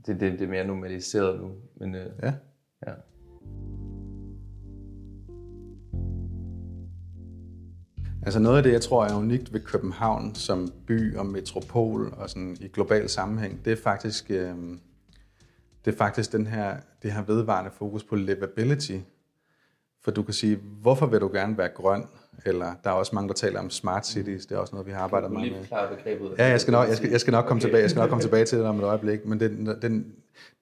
Det, 0.07 0.21
det, 0.21 0.33
det 0.33 0.43
er 0.43 0.49
mere 0.49 0.67
normaliseret 0.67 1.41
nu. 1.41 1.53
Men, 1.77 1.95
øh, 1.95 2.07
ja. 2.23 2.35
ja. 2.87 2.93
Altså 8.23 8.41
noget 8.41 8.57
af 8.57 8.63
det, 8.63 8.73
jeg 8.73 8.81
tror 8.81 9.05
er 9.05 9.17
unikt 9.17 9.53
ved 9.53 9.61
København 9.61 10.35
som 10.35 10.73
by 10.87 11.17
og 11.17 11.27
metropol 11.27 12.15
og 12.17 12.31
sådan 12.31 12.57
i 12.61 12.69
global 12.69 13.09
sammenhæng, 13.09 13.65
det 13.65 13.73
er 13.73 13.77
faktisk, 13.77 14.31
øh, 14.31 14.55
det 15.85 15.93
er 15.93 15.97
faktisk 15.97 16.33
den 16.33 16.47
her, 16.47 16.77
det 17.03 17.13
her 17.13 17.23
vedvarende 17.23 17.71
fokus 17.71 18.05
på 18.05 18.17
livability. 18.17 18.99
For 20.01 20.11
du 20.11 20.23
kan 20.23 20.35
sige, 20.35 20.57
hvorfor 20.57 21.07
vil 21.07 21.21
du 21.21 21.31
gerne 21.33 21.59
være 21.59 21.69
grøn? 21.69 22.05
Eller 22.45 22.75
der 22.85 22.91
er 22.91 22.95
også 22.95 23.15
mange, 23.15 23.29
der 23.29 23.35
taler 23.35 23.61
om 23.61 23.71
smart 23.71 24.07
cities, 24.07 24.47
det 24.47 24.55
er 24.55 24.59
også 24.59 24.75
noget, 24.75 24.87
vi 24.87 24.93
har 24.93 25.01
arbejdet 25.01 25.31
meget 25.31 25.53
med. 25.53 25.97
begrebet. 25.97 26.35
Ja, 26.39 26.47
jeg 26.47 26.61
skal 26.61 26.73
nok, 26.73 26.89
jeg 26.89 26.97
skal, 26.97 27.11
jeg 27.11 27.21
skal 27.21 27.33
nok 27.33 27.45
komme 27.45 27.59
okay. 27.59 27.67
tilbage, 27.67 27.83
jeg 27.83 27.91
skal 27.91 28.01
nok 28.01 28.09
komme 28.09 28.23
tilbage 28.23 28.45
til 28.45 28.59
det 28.59 28.67
om 28.67 28.79
et 28.79 28.85
øjeblik, 28.85 29.27
men 29.27 29.41
det, 29.41 29.51
den, 29.83 30.07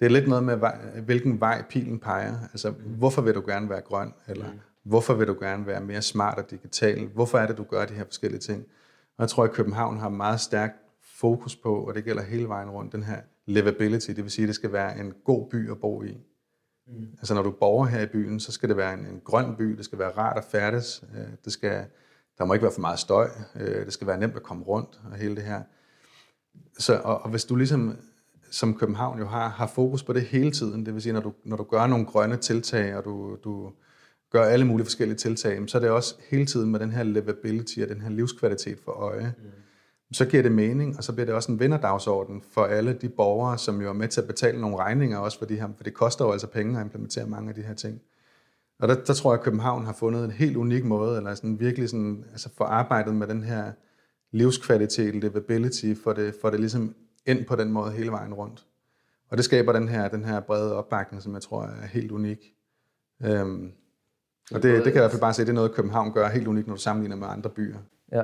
det 0.00 0.07
er 0.07 0.11
lidt 0.11 0.28
noget 0.28 0.45
med, 0.45 0.59
hvilken 1.04 1.40
vej 1.40 1.62
pilen 1.71 1.99
peger. 1.99 2.35
Altså, 2.52 2.71
mm. 2.71 2.76
hvorfor 2.76 3.23
vil 3.23 3.35
du 3.35 3.43
gerne 3.47 3.71
være 3.71 3.81
grøn, 3.81 4.12
eller 4.28 4.47
mm. 4.47 4.59
hvorfor 4.83 5.14
vil 5.14 5.26
du 5.26 5.37
gerne 5.40 5.66
være 5.66 5.81
mere 5.81 6.02
smart 6.02 6.38
og 6.38 6.50
digital? 6.50 7.07
Hvorfor 7.14 7.38
er 7.38 7.47
det, 7.47 7.59
du 7.59 7.64
gør 7.64 7.85
de 7.85 7.95
her 7.95 8.04
forskellige 8.04 8.40
ting? 8.40 8.64
Og 9.16 9.23
jeg 9.23 9.28
tror, 9.28 9.45
at 9.45 9.52
København 9.52 9.99
har 9.99 10.09
meget 10.09 10.40
stærkt 10.40 10.75
fokus 11.02 11.57
på, 11.57 11.75
og 11.75 11.95
det 11.95 12.04
gælder 12.04 12.23
hele 12.23 12.49
vejen 12.49 12.71
rundt, 12.71 12.93
den 12.93 13.02
her 13.02 13.16
livability, 13.47 14.11
det 14.11 14.25
vil 14.25 14.31
sige, 14.31 14.45
at 14.45 14.47
det 14.47 14.54
skal 14.54 14.73
være 14.73 14.99
en 14.99 15.12
god 15.25 15.49
by 15.50 15.71
at 15.71 15.81
bo 15.81 16.02
i. 16.02 16.19
Mm. 16.86 17.08
Altså 17.18 17.34
når 17.34 17.42
du 17.42 17.50
bor 17.50 17.84
her 17.84 18.00
i 18.00 18.06
byen, 18.06 18.40
så 18.40 18.52
skal 18.52 18.68
det 18.68 18.76
være 18.76 18.94
en, 18.94 19.00
en 19.00 19.20
grøn 19.24 19.56
by, 19.56 19.64
det 19.64 19.84
skal 19.84 19.98
være 19.98 20.10
rart 20.10 20.38
at 20.38 20.44
færdes, 20.44 21.04
øh, 21.14 21.26
det 21.44 21.52
skal, 21.52 21.84
der 22.38 22.44
må 22.44 22.52
ikke 22.52 22.62
være 22.62 22.72
for 22.72 22.80
meget 22.80 22.98
støj, 22.98 23.28
øh, 23.54 23.84
det 23.84 23.92
skal 23.92 24.06
være 24.06 24.18
nemt 24.18 24.36
at 24.36 24.42
komme 24.42 24.64
rundt 24.64 25.00
og 25.10 25.16
hele 25.16 25.36
det 25.36 25.42
her. 25.42 25.62
Så, 26.78 27.00
og, 27.04 27.22
og 27.22 27.30
hvis 27.30 27.44
du 27.44 27.56
ligesom 27.56 27.96
som 28.50 28.74
København 28.78 29.18
jo 29.18 29.26
har, 29.26 29.48
har 29.48 29.66
fokus 29.66 30.02
på 30.02 30.12
det 30.12 30.22
hele 30.22 30.50
tiden, 30.50 30.86
det 30.86 30.94
vil 30.94 31.02
sige, 31.02 31.12
når 31.12 31.20
du, 31.20 31.32
når 31.44 31.56
du 31.56 31.62
gør 31.62 31.86
nogle 31.86 32.06
grønne 32.06 32.36
tiltag, 32.36 32.96
og 32.96 33.04
du, 33.04 33.36
du 33.44 33.72
gør 34.30 34.44
alle 34.44 34.64
mulige 34.64 34.84
forskellige 34.84 35.16
tiltag, 35.16 35.70
så 35.70 35.78
er 35.78 35.82
det 35.82 35.90
også 35.90 36.14
hele 36.30 36.46
tiden 36.46 36.70
med 36.70 36.80
den 36.80 36.92
her 36.92 37.02
livability 37.02 37.78
og 37.80 37.88
den 37.88 38.00
her 38.00 38.10
livskvalitet 38.10 38.78
for 38.84 38.92
øje. 38.92 39.34
Mm 39.38 39.63
så 40.12 40.25
giver 40.25 40.42
det 40.42 40.52
mening, 40.52 40.96
og 40.96 41.04
så 41.04 41.12
bliver 41.12 41.26
det 41.26 41.34
også 41.34 41.52
en 41.52 41.61
vinderdagsorden 41.61 42.42
for 42.50 42.64
alle 42.64 42.92
de 42.92 43.08
borgere, 43.08 43.58
som 43.58 43.82
jo 43.82 43.88
er 43.88 43.92
med 43.92 44.08
til 44.08 44.20
at 44.20 44.26
betale 44.26 44.61
nogle 44.61 44.76
regninger 44.76 45.18
også 45.18 45.38
for 45.38 45.46
de 45.46 45.61
her, 45.61 45.68
for 45.76 45.84
det 45.84 45.94
koster 45.94 46.25
jo 46.25 46.32
altså 46.32 46.46
penge 46.46 46.78
at 46.78 46.84
implementere 46.84 47.26
mange 47.26 47.49
af 47.49 47.54
de 47.54 47.62
her 47.62 47.75
ting. 47.75 48.00
Og 48.78 48.88
der, 48.88 48.94
der 48.94 49.14
tror 49.14 49.32
jeg, 49.32 49.38
at 49.38 49.44
København 49.44 49.84
har 49.84 49.92
fundet 49.92 50.25
en 50.25 50.30
helt 50.30 50.56
unik 50.56 50.84
måde, 50.84 51.16
eller 51.16 51.34
sådan 51.34 51.61
virkelig 51.61 51.88
sådan, 51.88 52.25
altså 52.30 52.49
for 52.56 52.64
arbejdet 52.64 53.14
med 53.14 53.26
den 53.26 53.42
her 53.42 53.73
livskvalitet, 54.32 55.14
livability, 55.14 55.94
for 56.04 56.12
det, 56.12 56.34
for 56.40 56.50
det 56.50 56.61
ligesom 56.61 56.94
ind 57.26 57.44
på 57.44 57.56
den 57.56 57.73
måde 57.73 57.92
hele 57.92 58.11
vejen 58.11 58.34
rundt. 58.34 58.66
Og 59.30 59.37
det 59.37 59.44
skaber 59.44 59.73
den 59.73 59.88
her, 59.88 60.08
den 60.08 60.25
her 60.25 60.40
brede 60.40 60.76
opbakning, 60.76 61.23
som 61.23 61.34
jeg 61.34 61.42
tror 61.42 61.62
er 61.62 61.87
helt 61.87 62.12
unik. 62.12 62.38
Øhm, 63.25 63.73
og 64.52 64.62
det, 64.62 64.62
det 64.62 64.84
kan 64.84 64.84
jeg 64.84 64.94
i 64.94 64.99
hvert 64.99 65.11
fald 65.11 65.20
bare 65.20 65.34
sige, 65.34 65.44
det 65.44 65.50
er 65.50 65.54
noget, 65.54 65.73
København 65.73 66.12
gør 66.12 66.28
helt 66.28 66.46
unikt, 66.46 66.66
når 66.66 66.75
du 66.75 66.80
sammenligner 66.80 67.16
med 67.16 67.26
andre 67.28 67.50
byer. 67.50 67.78
Ja, 68.12 68.23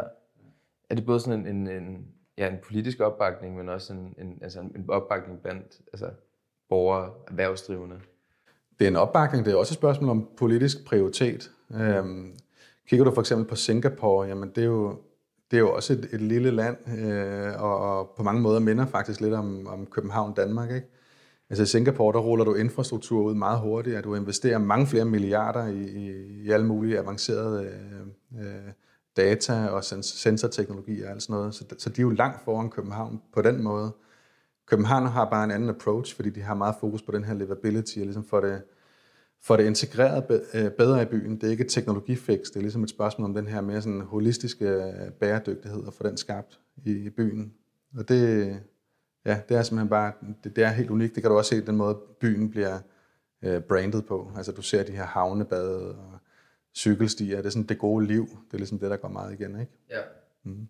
er 0.91 0.95
det 0.95 1.07
både 1.07 1.21
sådan 1.21 1.47
en, 1.47 1.57
en, 1.57 1.69
en, 1.69 2.07
ja, 2.39 2.49
en 2.49 2.59
politisk 2.65 3.01
opbakning, 3.01 3.57
men 3.57 3.69
også 3.69 3.93
en, 3.93 4.15
en, 4.19 4.39
altså 4.43 4.61
en 4.61 4.85
opbakning 4.89 5.43
blandt 5.43 5.81
altså, 5.93 6.11
borgere, 6.69 7.11
erhvervsdrivende? 7.29 8.01
det 8.81 8.87
er 8.87 8.91
en 8.91 8.97
opbakning, 8.97 9.45
det 9.45 9.53
er 9.53 9.57
også 9.57 9.73
et 9.73 9.79
spørgsmål 9.79 10.11
om 10.11 10.29
politisk 10.37 10.85
prioritet. 10.85 11.51
Øhm, 11.75 12.33
kigger 12.89 13.05
du 13.05 13.15
for 13.15 13.21
eksempel 13.21 13.47
på 13.47 13.57
Singapore, 13.57 14.29
jamen 14.29 14.49
det 14.49 14.63
er 14.63 14.67
jo, 14.67 14.99
det 15.51 15.57
er 15.57 15.61
jo 15.61 15.75
også 15.75 15.93
et, 15.93 16.09
et 16.13 16.21
lille 16.21 16.51
land, 16.51 16.77
øh, 16.99 17.63
og, 17.63 17.79
og 17.79 18.11
på 18.17 18.23
mange 18.23 18.41
måder 18.41 18.61
minder 18.61 18.87
faktisk 18.87 19.21
lidt 19.21 19.35
om, 19.35 19.67
om 19.67 19.87
København, 19.87 20.35
Danmark. 20.35 20.71
Ikke? 20.71 20.87
Altså 21.51 21.63
i 21.63 21.67
Singapore, 21.67 22.13
der 22.13 22.19
ruller 22.19 22.45
du 22.45 22.55
infrastruktur 22.55 23.23
ud 23.23 23.35
meget 23.35 23.61
hurtigt, 23.61 23.97
at 23.97 24.05
du 24.05 24.15
investerer 24.15 24.59
mange 24.59 24.87
flere 24.87 25.05
milliarder 25.05 25.67
i, 25.67 25.83
i, 25.83 26.11
i 26.45 26.51
alle 26.51 26.67
mulige 26.67 26.99
avancerede 26.99 27.65
øh, 27.65 28.45
øh, 28.45 28.73
data 29.17 29.67
og 29.67 29.85
sensorteknologi 29.85 31.03
og 31.03 31.11
alt 31.11 31.23
sådan 31.23 31.37
noget. 31.37 31.55
Så, 31.55 31.65
så 31.79 31.91
de 31.91 32.01
er 32.01 32.03
jo 32.03 32.11
langt 32.11 32.45
foran 32.45 32.71
København 32.71 33.23
på 33.33 33.43
den 33.43 33.63
måde. 33.63 33.93
København 34.67 35.07
har 35.07 35.31
bare 35.31 35.45
en 35.45 35.51
anden 35.51 35.69
approach, 35.69 36.17
fordi 36.17 36.31
de 36.31 36.41
har 36.41 36.55
meget 36.55 36.75
fokus 36.81 37.03
på 37.03 37.13
den 37.13 37.25
her 37.25 37.35
livability, 37.35 37.99
og 37.99 38.05
ligesom 38.05 38.25
for 38.25 38.41
det, 38.41 38.63
for 39.43 39.57
det 39.57 39.67
integreret 39.67 40.43
øh, 40.55 40.71
bedre 40.71 41.03
i 41.03 41.05
byen. 41.05 41.35
Det 41.35 41.45
er 41.45 41.51
ikke 41.51 41.65
et 41.65 41.71
teknologifix, 41.71 42.47
det 42.47 42.57
er 42.57 42.61
ligesom 42.61 42.83
et 42.83 42.91
spørgsmål 42.91 43.29
om 43.29 43.35
den 43.35 43.47
her 43.47 43.61
mere 43.61 43.83
sådan 43.83 44.01
holistiske 44.01 44.69
øh, 44.69 45.13
bæredygtighed, 45.21 45.83
og 45.83 45.95
få 45.95 46.03
den 46.03 46.17
skabt 46.17 46.61
i, 46.85 47.11
byen. 47.11 47.53
Og 47.99 48.09
det, 48.09 48.47
ja, 49.25 49.41
det 49.49 49.57
er 49.57 49.63
simpelthen 49.63 49.89
bare, 49.89 50.13
det, 50.45 50.57
det 50.57 50.65
er 50.65 50.69
helt 50.69 50.91
unikt. 50.91 51.15
Det 51.15 51.23
kan 51.23 51.31
du 51.31 51.37
også 51.37 51.49
se 51.49 51.57
i 51.57 51.61
den 51.61 51.77
måde, 51.77 51.99
byen 52.21 52.51
bliver 52.51 52.79
øh, 53.43 53.61
brandet 53.61 54.07
på. 54.07 54.31
Altså 54.37 54.53
du 54.53 54.63
ser 54.63 54.83
de 54.83 54.93
her 54.93 55.07
havnebade 55.07 55.99
og 55.99 56.20
cykelstier. 56.75 57.37
Det 57.37 57.47
er 57.47 57.51
sådan 57.51 57.67
det 57.67 57.79
gode 57.79 58.07
liv. 58.07 58.29
Det 58.47 58.55
er 58.55 58.59
ligesom 58.59 58.79
det, 58.79 58.91
der 58.91 58.97
går 58.97 59.09
meget 59.09 59.33
igen, 59.41 59.61
ikke? 59.61 59.73
Ja. 59.91 60.01
Mm. 60.45 60.69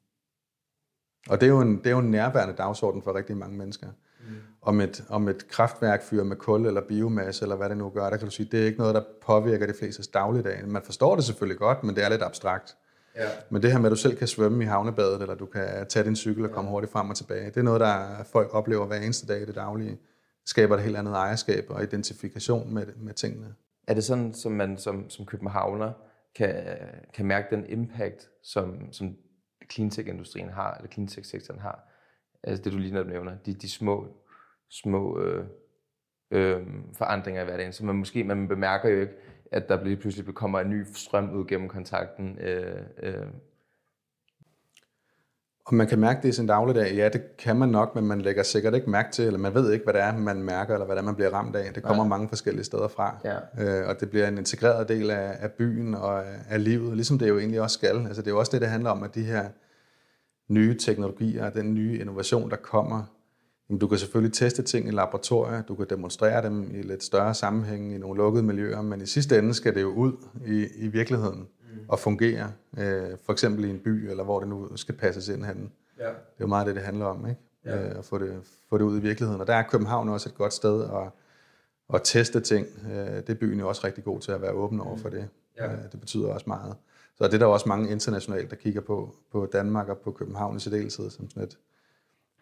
Og 1.28 1.40
det 1.40 1.46
er, 1.46 1.50
jo 1.50 1.60
en, 1.60 1.78
det 1.78 1.86
er 1.86 1.90
jo 1.90 1.98
en 1.98 2.10
nærværende 2.10 2.54
dagsorden 2.54 3.02
for 3.02 3.14
rigtig 3.14 3.36
mange 3.36 3.58
mennesker. 3.58 3.86
Mm. 4.20 4.34
Om, 4.62 4.80
et, 4.80 5.04
om 5.08 5.28
et 5.28 5.48
kraftværk 5.48 6.02
fyrer 6.02 6.24
med 6.24 6.36
kul 6.36 6.66
eller 6.66 6.80
biomasse, 6.80 7.44
eller 7.44 7.56
hvad 7.56 7.68
det 7.68 7.76
nu 7.76 7.90
gør, 7.90 8.10
der 8.10 8.16
kan 8.16 8.26
du 8.26 8.34
sige, 8.34 8.48
det 8.52 8.60
er 8.60 8.66
ikke 8.66 8.78
noget, 8.78 8.94
der 8.94 9.02
påvirker 9.22 9.66
de 9.66 9.74
fleste 9.78 10.02
dagligdag. 10.14 10.68
Man 10.68 10.82
forstår 10.82 11.16
det 11.16 11.24
selvfølgelig 11.24 11.58
godt, 11.58 11.84
men 11.84 11.96
det 11.96 12.04
er 12.04 12.08
lidt 12.08 12.22
abstrakt. 12.22 12.76
Ja. 13.16 13.28
Men 13.50 13.62
det 13.62 13.72
her 13.72 13.78
med, 13.78 13.86
at 13.86 13.90
du 13.90 13.96
selv 13.96 14.16
kan 14.16 14.26
svømme 14.26 14.64
i 14.64 14.66
havnebadet, 14.66 15.22
eller 15.22 15.34
du 15.34 15.46
kan 15.46 15.86
tage 15.88 16.04
din 16.04 16.16
cykel 16.16 16.44
og 16.44 16.50
komme 16.50 16.68
ja. 16.68 16.72
hurtigt 16.72 16.92
frem 16.92 17.10
og 17.10 17.16
tilbage, 17.16 17.46
det 17.46 17.56
er 17.56 17.62
noget, 17.62 17.80
der 17.80 18.24
folk 18.24 18.54
oplever 18.54 18.86
hver 18.86 18.96
eneste 18.96 19.26
dag 19.26 19.42
i 19.42 19.44
det 19.44 19.54
daglige. 19.54 19.98
Skaber 20.46 20.76
et 20.76 20.82
helt 20.82 20.96
andet 20.96 21.14
ejerskab 21.14 21.66
og 21.68 21.82
identifikation 21.82 22.74
med, 22.74 22.86
med 22.96 23.14
tingene. 23.14 23.54
Er 23.90 23.94
det 23.94 24.04
sådan, 24.04 24.34
som 24.34 24.52
man 24.52 24.78
som, 24.78 25.10
som 25.10 25.26
københavner 25.26 25.92
kan, 26.34 26.78
kan 27.14 27.26
mærke 27.26 27.56
den 27.56 27.66
impact, 27.68 28.28
som, 28.42 28.92
som 28.92 29.16
cleantech-industrien 29.72 30.48
har, 30.48 30.74
eller 30.74 30.90
cleantech-sektoren 30.90 31.60
har? 31.60 31.88
Altså 32.42 32.64
det, 32.64 32.72
du 32.72 32.78
lige 32.78 33.04
nævner, 33.04 33.36
de, 33.46 33.54
de 33.54 33.70
små, 33.70 34.08
små 34.68 35.20
øh, 35.20 35.46
øh, 36.30 36.66
forandringer 36.92 37.42
i 37.42 37.44
hverdagen, 37.44 37.72
så 37.72 37.84
man 37.84 37.96
måske 37.96 38.24
man 38.24 38.48
bemærker 38.48 38.88
jo 38.88 39.00
ikke, 39.00 39.14
at 39.52 39.68
der 39.68 39.84
lige 39.84 39.96
pludselig 39.96 40.34
kommer 40.34 40.60
en 40.60 40.70
ny 40.70 40.84
strøm 40.94 41.30
ud 41.30 41.46
gennem 41.46 41.68
kontakten. 41.68 42.38
Øh, 42.38 42.82
øh. 43.02 43.26
Og 45.66 45.74
man 45.74 45.86
kan 45.86 45.98
mærke 45.98 46.22
det 46.22 46.28
i 46.28 46.32
sin 46.32 46.46
dagligdag. 46.46 46.94
Ja, 46.94 47.08
det 47.08 47.36
kan 47.36 47.56
man 47.56 47.68
nok, 47.68 47.94
men 47.94 48.06
man 48.06 48.20
lægger 48.20 48.42
sikkert 48.42 48.74
ikke 48.74 48.90
mærke 48.90 49.12
til, 49.12 49.24
eller 49.24 49.38
man 49.38 49.54
ved 49.54 49.72
ikke, 49.72 49.84
hvad 49.84 49.94
det 49.94 50.02
er, 50.02 50.16
man 50.16 50.42
mærker, 50.42 50.74
eller 50.74 50.86
hvad 50.86 50.96
det 50.96 51.00
er, 51.00 51.04
man 51.04 51.14
bliver 51.14 51.30
ramt 51.30 51.56
af. 51.56 51.72
Det 51.74 51.82
kommer 51.82 52.04
ja. 52.04 52.08
mange 52.08 52.28
forskellige 52.28 52.64
steder 52.64 52.88
fra. 52.88 53.16
Ja. 53.24 53.80
Øh, 53.80 53.88
og 53.88 54.00
det 54.00 54.10
bliver 54.10 54.28
en 54.28 54.38
integreret 54.38 54.88
del 54.88 55.10
af, 55.10 55.36
af 55.40 55.52
byen 55.52 55.94
og 55.94 56.24
af 56.48 56.64
livet, 56.64 56.94
ligesom 56.94 57.18
det 57.18 57.28
jo 57.28 57.38
egentlig 57.38 57.60
også 57.60 57.74
skal. 57.74 58.06
Altså, 58.06 58.22
det 58.22 58.26
er 58.26 58.30
jo 58.30 58.38
også 58.38 58.52
det, 58.52 58.60
det 58.60 58.68
handler 58.68 58.90
om, 58.90 59.02
at 59.02 59.14
de 59.14 59.22
her 59.22 59.44
nye 60.48 60.78
teknologier, 60.78 61.50
den 61.50 61.74
nye 61.74 61.98
innovation, 61.98 62.50
der 62.50 62.56
kommer, 62.56 63.02
du 63.80 63.86
kan 63.86 63.98
selvfølgelig 63.98 64.34
teste 64.34 64.62
ting 64.62 64.88
i 64.88 64.90
laboratorier, 64.90 65.62
du 65.62 65.74
kan 65.74 65.86
demonstrere 65.90 66.42
dem 66.42 66.70
i 66.74 66.82
lidt 66.82 67.04
større 67.04 67.34
sammenhæng 67.34 67.94
i 67.94 67.98
nogle 67.98 68.16
lukkede 68.16 68.44
miljøer, 68.44 68.82
men 68.82 69.00
i 69.00 69.06
sidste 69.06 69.38
ende 69.38 69.54
skal 69.54 69.74
det 69.74 69.82
jo 69.82 69.88
ud 69.88 70.12
i, 70.46 70.66
i 70.76 70.88
virkeligheden 70.88 71.48
mm. 71.74 71.80
og 71.88 71.98
fungere, 71.98 72.52
øh, 72.78 73.08
for 73.22 73.32
eksempel 73.32 73.64
i 73.64 73.70
en 73.70 73.78
by, 73.78 74.10
eller 74.10 74.24
hvor 74.24 74.40
det 74.40 74.48
nu 74.48 74.76
skal 74.76 74.94
passes 74.94 75.28
ind 75.28 75.44
hen. 75.44 75.72
Ja. 75.98 76.04
Det 76.04 76.10
er 76.10 76.14
jo 76.40 76.46
meget 76.46 76.66
det, 76.66 76.74
det 76.74 76.84
handler 76.84 77.06
om, 77.06 77.28
ikke? 77.28 77.40
Ja. 77.64 77.90
Øh, 77.90 77.98
at 77.98 78.04
få 78.04 78.18
det, 78.18 78.40
få 78.68 78.78
det 78.78 78.84
ud 78.84 78.98
i 78.98 79.00
virkeligheden. 79.00 79.40
Og 79.40 79.46
der 79.46 79.54
er 79.54 79.62
København 79.62 80.08
også 80.08 80.28
et 80.28 80.34
godt 80.34 80.52
sted 80.52 80.84
at, 80.84 81.10
at 81.94 82.00
teste 82.04 82.40
ting. 82.40 82.66
Øh, 82.92 83.16
det 83.16 83.28
er 83.28 83.34
byen 83.34 83.60
jo 83.60 83.68
også 83.68 83.86
rigtig 83.86 84.04
god 84.04 84.20
til 84.20 84.32
at 84.32 84.42
være 84.42 84.52
åben 84.52 84.80
over 84.80 84.96
for 84.96 85.08
det. 85.08 85.28
Ja. 85.56 85.72
Øh, 85.72 85.78
det 85.92 86.00
betyder 86.00 86.32
også 86.32 86.44
meget. 86.46 86.76
Så 87.14 87.24
det 87.24 87.34
er 87.34 87.38
der 87.38 87.46
også 87.46 87.68
mange 87.68 87.90
internationalt, 87.90 88.50
der 88.50 88.56
kigger 88.56 88.80
på, 88.80 89.14
på 89.32 89.48
Danmark 89.52 89.88
og 89.88 89.98
på 89.98 90.12
København 90.12 90.56
i 90.56 90.60
særdeleshed 90.60 91.10
som 91.10 91.30
sådan 91.30 91.42
et, 91.42 91.58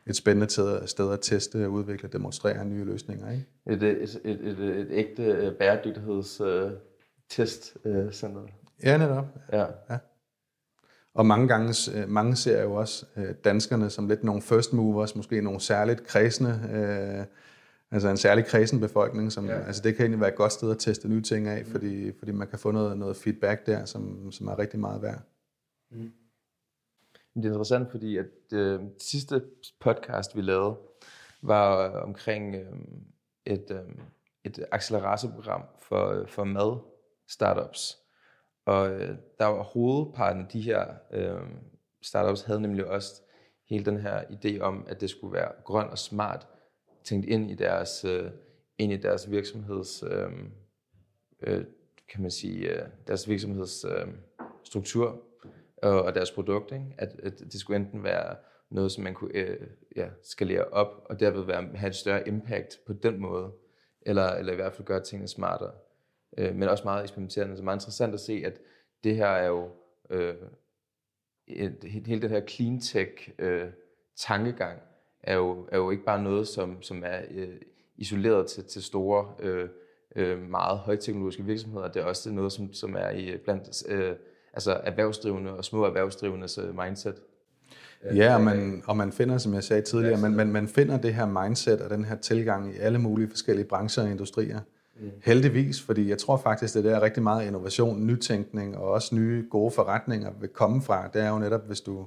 et 0.06 0.16
spændende 0.16 0.50
sted 0.86 1.12
at 1.12 1.18
teste, 1.22 1.68
udvikle 1.68 2.08
og 2.08 2.12
demonstrere 2.12 2.64
nye 2.64 2.84
løsninger. 2.84 3.30
Ikke? 3.30 3.46
Et, 3.66 3.82
et, 3.82 4.20
et, 4.24 4.40
et, 4.40 4.58
et 4.58 4.88
ægte 4.90 5.22
øh, 5.22 5.54
bæredygtighedstest 5.54 7.76
uh, 7.84 8.12
center. 8.12 8.40
Ja, 8.82 8.98
netop. 8.98 9.26
Ja. 9.52 9.66
ja. 9.90 9.98
Og 11.14 11.26
mange 11.26 11.48
gange, 11.48 11.74
øh, 11.94 12.08
mange 12.08 12.36
ser 12.36 12.62
jo 12.62 12.74
også 12.74 13.06
danskerne 13.44 13.90
som 13.90 14.08
lidt 14.08 14.24
nogle 14.24 14.42
first 14.42 14.72
movers, 14.72 15.16
måske 15.16 15.40
nogle 15.40 15.60
særligt 15.60 16.06
kredsende, 16.06 16.50
øh, 16.72 17.26
altså 17.90 18.08
en 18.08 18.16
særlig 18.16 18.46
kredsen 18.46 18.80
befolkning. 18.80 19.32
Som, 19.32 19.46
ja. 19.46 19.60
Altså 19.60 19.82
det 19.82 19.96
kan 19.96 20.04
egentlig 20.04 20.20
være 20.20 20.30
et 20.30 20.36
godt 20.36 20.52
sted 20.52 20.70
at 20.70 20.78
teste 20.78 21.08
nye 21.08 21.22
ting 21.22 21.48
af, 21.48 21.64
mm. 21.64 21.70
fordi, 21.70 22.18
fordi 22.18 22.32
man 22.32 22.48
kan 22.48 22.58
få 22.58 22.70
noget, 22.70 22.98
noget 22.98 23.16
feedback 23.16 23.66
der, 23.66 23.84
som, 23.84 24.32
som 24.32 24.48
er 24.48 24.58
rigtig 24.58 24.80
meget 24.80 25.02
værd. 25.02 25.22
Mm. 25.90 26.12
Det 27.34 27.44
er 27.44 27.48
interessant, 27.48 27.90
fordi 27.90 28.16
at 28.16 28.52
øh, 28.52 28.80
det 28.80 29.02
sidste 29.02 29.42
podcast, 29.80 30.36
vi 30.36 30.40
lavede, 30.40 30.76
var 31.42 31.86
øh, 31.86 32.02
omkring 32.02 32.54
øh, 32.54 32.72
et, 33.46 33.70
øh, 33.70 34.04
et 34.44 34.64
acceleratorprogram 34.72 35.62
for, 35.78 36.24
for 36.28 36.44
mad 36.44 36.78
startups. 37.28 37.98
Og 38.68 38.90
øh, 38.90 39.16
der 39.38 39.46
var 39.46 39.62
hovedparten 39.62 40.42
af 40.42 40.48
de 40.48 40.60
her 40.60 40.86
øh, 41.12 41.40
startups 42.02 42.42
havde 42.42 42.60
nemlig 42.60 42.86
også 42.86 43.22
hele 43.68 43.84
den 43.84 43.96
her 43.96 44.22
idé 44.22 44.60
om, 44.60 44.86
at 44.88 45.00
det 45.00 45.10
skulle 45.10 45.34
være 45.34 45.52
grøn 45.64 45.88
og 45.88 45.98
smart, 45.98 46.46
tænkt 47.04 47.26
ind 47.26 47.50
i 47.50 47.54
deres, 47.54 48.04
øh, 48.04 48.30
ind 48.78 48.92
i 48.92 48.96
deres 48.96 49.30
virksomheds, 49.30 50.02
øh, 50.02 50.30
øh, 51.40 51.64
kan 52.08 52.22
man 52.22 52.30
sige, 52.30 52.72
øh, 52.72 52.88
deres 53.06 53.28
virksomhedsstruktur. 53.28 54.06
Øh, 54.06 54.14
struktur 54.64 55.22
og, 55.82 56.02
og 56.02 56.14
deres 56.14 56.30
produkt. 56.30 56.72
Ikke? 56.72 56.94
At, 56.98 57.20
at 57.22 57.38
det 57.38 57.60
skulle 57.60 57.76
enten 57.76 58.04
være 58.04 58.36
noget, 58.70 58.92
som 58.92 59.04
man 59.04 59.14
kunne 59.14 59.34
øh, 59.34 59.66
ja, 59.96 60.08
skalere 60.22 60.64
op, 60.64 61.02
og 61.04 61.20
derved 61.20 61.42
være, 61.42 61.68
have 61.74 61.88
et 61.88 61.96
større 61.96 62.28
impact 62.28 62.78
på 62.86 62.92
den 62.92 63.20
måde, 63.20 63.52
eller, 64.02 64.28
eller 64.28 64.52
i 64.52 64.56
hvert 64.56 64.72
fald 64.72 64.86
gøre 64.86 65.02
tingene 65.02 65.28
smartere. 65.28 65.72
Øh, 66.36 66.54
men 66.54 66.68
også 66.68 66.84
meget 66.84 67.02
eksperimenterende. 67.02 67.56
Så 67.56 67.62
meget 67.62 67.76
interessant 67.76 68.14
at 68.14 68.20
se, 68.20 68.42
at 68.46 68.60
det 69.04 69.16
her 69.16 69.26
er 69.26 69.46
jo, 69.46 69.70
øh, 70.10 70.34
et, 71.46 71.84
hele 71.84 72.22
den 72.22 72.30
her 72.30 72.46
clean 72.46 72.80
tech 72.80 73.30
øh, 73.38 73.66
tankegang, 74.16 74.80
er 75.22 75.34
jo, 75.34 75.68
er 75.72 75.76
jo 75.76 75.90
ikke 75.90 76.04
bare 76.04 76.22
noget, 76.22 76.48
som, 76.48 76.82
som 76.82 77.02
er 77.06 77.20
øh, 77.30 77.60
isoleret 77.96 78.46
til, 78.46 78.64
til 78.64 78.82
store, 78.82 79.34
øh, 79.38 79.68
øh, 80.16 80.42
meget 80.50 80.78
højteknologiske 80.78 81.44
virksomheder. 81.44 81.88
Det 81.88 82.02
er 82.02 82.06
også 82.06 82.30
noget, 82.30 82.52
som, 82.52 82.72
som 82.72 82.96
er 82.96 83.10
i 83.10 83.36
blandt 83.36 83.88
øh, 83.88 84.16
altså 84.52 84.80
erhvervsdrivende 84.84 85.56
og 85.56 85.64
små 85.64 85.84
erhvervsdrivendes 85.84 86.58
øh, 86.58 86.78
mindset. 86.84 87.14
Ja, 88.14 88.34
og 88.34 88.40
man, 88.40 88.82
og 88.86 88.96
man 88.96 89.12
finder, 89.12 89.38
som 89.38 89.54
jeg 89.54 89.64
sagde 89.64 89.82
tidligere, 89.82 90.20
man, 90.20 90.34
man, 90.34 90.52
man 90.52 90.68
finder 90.68 90.98
det 91.00 91.14
her 91.14 91.26
mindset 91.26 91.80
og 91.80 91.90
den 91.90 92.04
her 92.04 92.16
tilgang 92.16 92.74
i 92.74 92.78
alle 92.78 92.98
mulige 92.98 93.30
forskellige 93.30 93.66
brancher 93.66 94.04
og 94.04 94.10
industrier. 94.10 94.60
Mm. 95.00 95.10
Heldigvis, 95.24 95.82
fordi 95.82 96.08
jeg 96.08 96.18
tror 96.18 96.36
faktisk, 96.36 96.74
det 96.74 96.84
der 96.84 96.96
er 96.96 97.02
rigtig 97.02 97.22
meget 97.22 97.46
innovation, 97.46 98.06
nytænkning 98.06 98.76
og 98.76 98.90
også 98.90 99.14
nye 99.14 99.46
gode 99.50 99.70
forretninger 99.70 100.32
vil 100.40 100.48
komme 100.48 100.82
fra. 100.82 101.08
Det 101.08 101.22
er 101.22 101.28
jo 101.28 101.38
netop, 101.38 101.66
hvis 101.66 101.80
du 101.80 102.06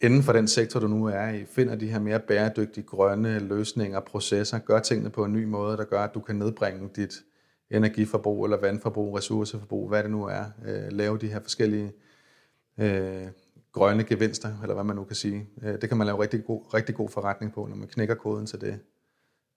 inden 0.00 0.22
for 0.22 0.32
den 0.32 0.48
sektor, 0.48 0.80
du 0.80 0.88
nu 0.88 1.04
er 1.06 1.28
i, 1.28 1.44
finder 1.44 1.74
de 1.74 1.86
her 1.86 1.98
mere 1.98 2.20
bæredygtige, 2.20 2.84
grønne 2.84 3.38
løsninger, 3.38 4.00
processer, 4.00 4.58
gør 4.58 4.78
tingene 4.78 5.10
på 5.10 5.24
en 5.24 5.32
ny 5.32 5.44
måde, 5.44 5.76
der 5.76 5.84
gør, 5.84 6.00
at 6.00 6.14
du 6.14 6.20
kan 6.20 6.36
nedbringe 6.36 6.90
dit 6.96 7.14
energiforbrug 7.70 8.44
eller 8.44 8.56
vandforbrug, 8.56 9.16
ressourceforbrug, 9.16 9.88
hvad 9.88 10.02
det 10.02 10.10
nu 10.10 10.24
er, 10.24 10.44
øh, 10.66 10.92
lave 10.92 11.18
de 11.18 11.28
her 11.28 11.40
forskellige 11.40 11.92
øh, 12.78 13.26
grønne 13.72 14.04
gevinster, 14.04 14.48
eller 14.62 14.74
hvad 14.74 14.84
man 14.84 14.96
nu 14.96 15.04
kan 15.04 15.16
sige. 15.16 15.48
Øh, 15.62 15.80
det 15.80 15.88
kan 15.88 15.98
man 15.98 16.06
lave 16.06 16.22
rigtig 16.22 16.44
god, 16.44 16.74
rigtig 16.74 16.94
god 16.94 17.08
forretning 17.08 17.52
på, 17.52 17.66
når 17.66 17.76
man 17.76 17.88
knækker 17.88 18.14
koden 18.14 18.46
til 18.46 18.60
det. 18.60 18.78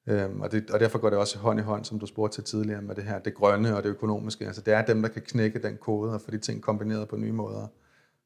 Øh, 0.07 0.39
og, 0.39 0.51
det. 0.51 0.71
og 0.71 0.79
derfor 0.79 0.99
går 0.99 1.09
det 1.09 1.19
også 1.19 1.39
hånd 1.39 1.59
i 1.59 1.63
hånd, 1.63 1.85
som 1.85 1.99
du 1.99 2.05
spurgte 2.05 2.37
til 2.37 2.43
tidligere, 2.43 2.81
med 2.81 2.95
det 2.95 3.03
her, 3.03 3.19
det 3.19 3.33
grønne 3.33 3.75
og 3.75 3.83
det 3.83 3.89
økonomiske. 3.89 4.45
Altså 4.45 4.61
det 4.61 4.73
er 4.73 4.85
dem, 4.85 5.01
der 5.01 5.09
kan 5.09 5.21
knække 5.21 5.59
den 5.59 5.77
kode 5.77 6.13
og 6.13 6.21
få 6.21 6.31
de 6.31 6.37
ting 6.37 6.61
kombineret 6.61 7.07
på 7.07 7.17
nye 7.17 7.31
måder, 7.31 7.67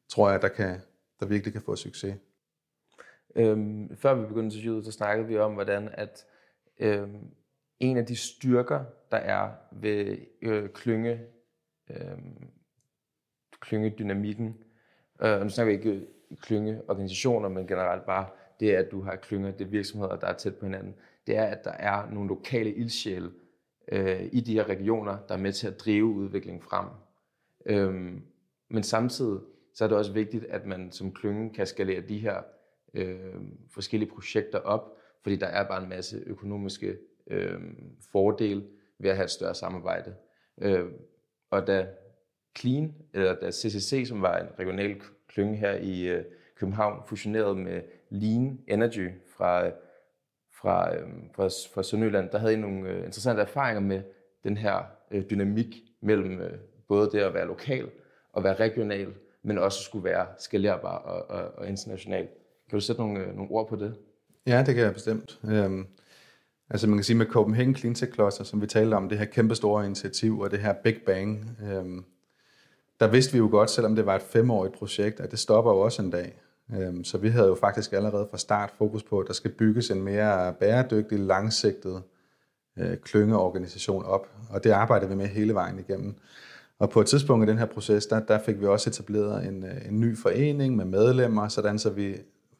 tror 0.09 0.29
jeg, 0.29 0.41
der, 0.41 0.47
kan, 0.47 0.79
der 1.19 1.25
virkelig 1.25 1.53
kan 1.53 1.61
få 1.61 1.75
succes. 1.75 2.15
Øhm, 3.35 3.95
før 3.95 4.13
vi 4.13 4.27
begyndte 4.27 4.55
interviewet, 4.55 4.85
så 4.85 4.91
snakkede 4.91 5.27
vi 5.27 5.38
om, 5.38 5.53
hvordan 5.53 5.89
at 5.93 6.25
øhm, 6.79 7.27
en 7.79 7.97
af 7.97 8.05
de 8.05 8.15
styrker, 8.15 8.83
der 9.11 9.17
er 9.17 9.50
ved 9.71 10.17
øh, 10.41 10.69
klynge, 10.69 11.21
øh, 11.89 12.17
klyngedynamikken, 13.59 14.57
øh, 15.21 15.41
nu 15.41 15.50
snakker 15.50 15.73
vi 15.73 15.77
ikke 15.77 15.91
øh, 15.91 16.38
klyngeorganisationer, 16.38 17.50
men 17.50 17.67
generelt 17.67 18.05
bare 18.05 18.25
det, 18.59 18.71
at 18.71 18.91
du 18.91 19.01
har 19.01 19.15
klynger, 19.15 19.51
det 19.51 19.65
er 19.65 19.69
virksomheder, 19.69 20.15
der 20.15 20.27
er 20.27 20.38
tæt 20.38 20.55
på 20.55 20.65
hinanden, 20.65 20.95
det 21.27 21.37
er, 21.37 21.45
at 21.45 21.63
der 21.63 21.71
er 21.71 22.09
nogle 22.09 22.29
lokale 22.29 22.73
ildsjæle 22.73 23.31
øh, 23.91 24.29
i 24.31 24.39
de 24.41 24.53
her 24.53 24.69
regioner, 24.69 25.17
der 25.27 25.33
er 25.33 25.39
med 25.39 25.53
til 25.53 25.67
at 25.67 25.79
drive 25.79 26.05
udviklingen 26.05 26.61
frem. 26.61 26.87
Øhm, 27.65 28.21
men 28.69 28.83
samtidig 28.83 29.39
så 29.73 29.83
er 29.83 29.87
det 29.87 29.97
også 29.97 30.13
vigtigt, 30.13 30.45
at 30.45 30.65
man 30.65 30.91
som 30.91 31.13
klynge 31.13 31.53
kan 31.53 31.67
skalere 31.67 32.01
de 32.01 32.17
her 32.17 32.41
øh, 32.93 33.35
forskellige 33.69 34.09
projekter 34.09 34.59
op, 34.59 34.97
fordi 35.23 35.35
der 35.35 35.47
er 35.47 35.67
bare 35.67 35.83
en 35.83 35.89
masse 35.89 36.23
økonomiske 36.25 36.97
øh, 37.27 37.59
fordele 38.11 38.63
ved 38.99 39.09
at 39.09 39.15
have 39.15 39.25
et 39.25 39.31
større 39.31 39.55
samarbejde. 39.55 40.15
Øh, 40.61 40.85
og 41.49 41.67
da 41.67 41.87
Clean, 42.57 42.95
eller 43.13 43.35
da 43.35 43.51
CCC, 43.51 44.07
som 44.07 44.21
var 44.21 44.37
en 44.37 44.47
regional 44.59 45.01
klynge 45.27 45.57
her 45.57 45.73
i 45.73 46.01
øh, 46.01 46.23
København, 46.55 47.03
fusionerede 47.07 47.55
med 47.55 47.81
Lean 48.09 48.59
Energy 48.67 49.09
fra, 49.27 49.65
øh, 49.65 49.71
fra, 50.61 50.95
øh, 50.95 51.07
fra, 51.35 51.43
fra 51.73 51.83
Sønderjylland, 51.83 52.29
der 52.29 52.37
havde 52.37 52.53
I 52.53 52.57
nogle 52.57 52.89
øh, 52.89 52.97
interessante 52.97 53.41
erfaringer 53.41 53.81
med 53.81 54.01
den 54.43 54.57
her 54.57 54.83
øh, 55.11 55.23
dynamik 55.29 55.83
mellem 56.01 56.39
øh, 56.39 56.57
både 56.87 57.09
det 57.11 57.19
at 57.19 57.33
være 57.33 57.47
lokal 57.47 57.89
og 58.33 58.43
være 58.43 58.55
regional, 58.55 59.13
men 59.43 59.57
også 59.57 59.83
skulle 59.83 60.03
være 60.03 60.25
skalerbar 60.39 60.97
og, 60.97 61.29
og, 61.29 61.51
og 61.57 61.67
international. 61.67 62.27
Kan 62.69 62.79
du 62.79 62.85
sætte 62.85 63.01
nogle, 63.01 63.19
øh, 63.19 63.35
nogle 63.35 63.51
ord 63.51 63.69
på 63.69 63.75
det? 63.75 63.95
Ja, 64.47 64.63
det 64.65 64.75
kan 64.75 64.83
jeg 64.83 64.93
bestemt. 64.93 65.39
Øhm, 65.51 65.87
altså 66.69 66.87
man 66.87 66.97
kan 66.97 67.03
sige 67.03 67.17
med 67.17 67.25
Copenhagen 67.25 67.75
Clean 67.75 67.95
Tech 67.95 68.13
Cluster, 68.13 68.43
som 68.43 68.61
vi 68.61 68.67
talte 68.67 68.95
om, 68.95 69.09
det 69.09 69.17
her 69.17 69.25
kæmpe 69.25 69.55
store 69.55 69.85
initiativ 69.85 70.39
og 70.39 70.51
det 70.51 70.59
her 70.59 70.73
Big 70.73 70.97
Bang, 71.05 71.57
øhm, 71.63 72.05
der 72.99 73.07
vidste 73.07 73.33
vi 73.33 73.37
jo 73.37 73.47
godt, 73.51 73.69
selvom 73.69 73.95
det 73.95 74.05
var 74.05 74.15
et 74.15 74.21
femårigt 74.21 74.73
projekt, 74.73 75.19
at 75.19 75.31
det 75.31 75.39
stopper 75.39 75.71
jo 75.71 75.79
også 75.79 76.01
en 76.01 76.11
dag. 76.11 76.33
Øhm, 76.77 77.03
så 77.03 77.17
vi 77.17 77.29
havde 77.29 77.47
jo 77.47 77.55
faktisk 77.55 77.93
allerede 77.93 78.27
fra 78.31 78.37
start 78.37 78.73
fokus 78.77 79.03
på, 79.03 79.19
at 79.19 79.27
der 79.27 79.33
skal 79.33 79.51
bygges 79.51 79.91
en 79.91 80.01
mere 80.01 80.53
bæredygtig, 80.53 81.19
langsigtet 81.19 82.03
øh, 82.79 82.97
klyngeorganisation 82.97 84.05
op, 84.05 84.27
og 84.49 84.63
det 84.63 84.71
arbejder 84.71 85.07
vi 85.07 85.15
med 85.15 85.27
hele 85.27 85.53
vejen 85.53 85.79
igennem. 85.79 86.15
Og 86.79 86.89
på 86.89 87.01
et 87.01 87.07
tidspunkt 87.07 87.47
i 87.47 87.49
den 87.49 87.57
her 87.57 87.65
proces, 87.65 88.05
der, 88.05 88.19
der 88.19 88.39
fik 88.39 88.59
vi 88.59 88.65
også 88.65 88.89
etableret 88.89 89.47
en, 89.47 89.63
øh, 89.63 89.87
en 89.87 89.99
ny 89.99 90.17
forening 90.17 90.75
med 90.75 90.85
medlemmer, 90.85 91.47
sådan 91.47 91.79
så 91.79 91.89
vi 91.89 92.15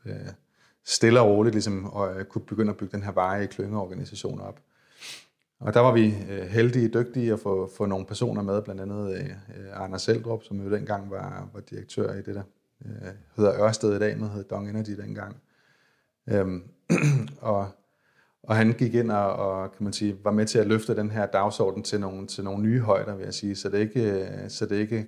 øh, 0.06 0.30
stille 0.86 1.20
og 1.20 1.28
roligt 1.28 1.56
ligesom, 1.56 1.86
og, 1.86 2.20
øh, 2.20 2.26
kunne 2.26 2.46
begynde 2.46 2.72
at 2.72 2.78
bygge 2.78 2.92
den 2.92 3.04
her 3.04 3.12
veje 3.12 3.46
klyngeorganisation 3.46 4.42
op. 4.42 4.60
Og 5.60 5.74
der 5.74 5.80
var 5.80 5.92
vi 5.92 6.16
øh, 6.30 6.48
heldige 6.48 6.90
og 6.90 6.94
dygtige 6.94 7.34
at 7.34 7.40
få, 7.40 7.70
få 7.78 7.86
nogle 7.86 8.06
personer 8.06 8.42
med, 8.42 8.62
blandt 8.62 8.82
andet 8.82 9.16
øh, 9.16 9.26
øh 9.26 9.82
Arne 9.82 10.00
Seldrup, 10.00 10.44
som 10.44 10.62
jo 10.62 10.72
dengang 10.72 11.12
var, 11.12 11.50
var 11.54 11.60
direktør 11.60 12.14
i 12.14 12.22
det 12.22 12.36
der, 12.36 12.44
øh, 12.86 13.12
hedder 13.36 13.66
Ørsted 13.66 13.96
i 13.96 14.00
dag, 14.00 14.18
men 14.18 14.30
hed 14.30 14.44
Dong 14.44 14.70
Energy 14.70 14.92
dengang. 14.92 15.36
Øhm, 16.30 16.64
og 17.42 17.72
og 18.44 18.56
han 18.56 18.74
gik 18.74 18.94
ind 18.94 19.12
og, 19.12 19.36
og 19.36 19.72
kan 19.72 19.84
man 19.84 19.94
sige, 19.94 20.18
var 20.24 20.32
med 20.32 20.46
til 20.46 20.60
at 20.60 20.68
løfte 20.68 20.96
den 20.96 21.12
her 21.12 21.26
dagsorden 21.26 21.84
til 21.84 22.00
nogle, 22.00 22.28
til 22.28 22.44
nogle 22.44 22.64
nye 22.64 22.80
højder, 22.80 23.16
vil 23.16 23.24
jeg 23.24 23.34
sige. 23.34 23.56
Så 23.56 23.70
det 23.70 23.78
ikke, 23.78 24.22
øh, 24.22 24.50
så 24.50 24.66
det 24.66 24.76
ikke 24.76 25.08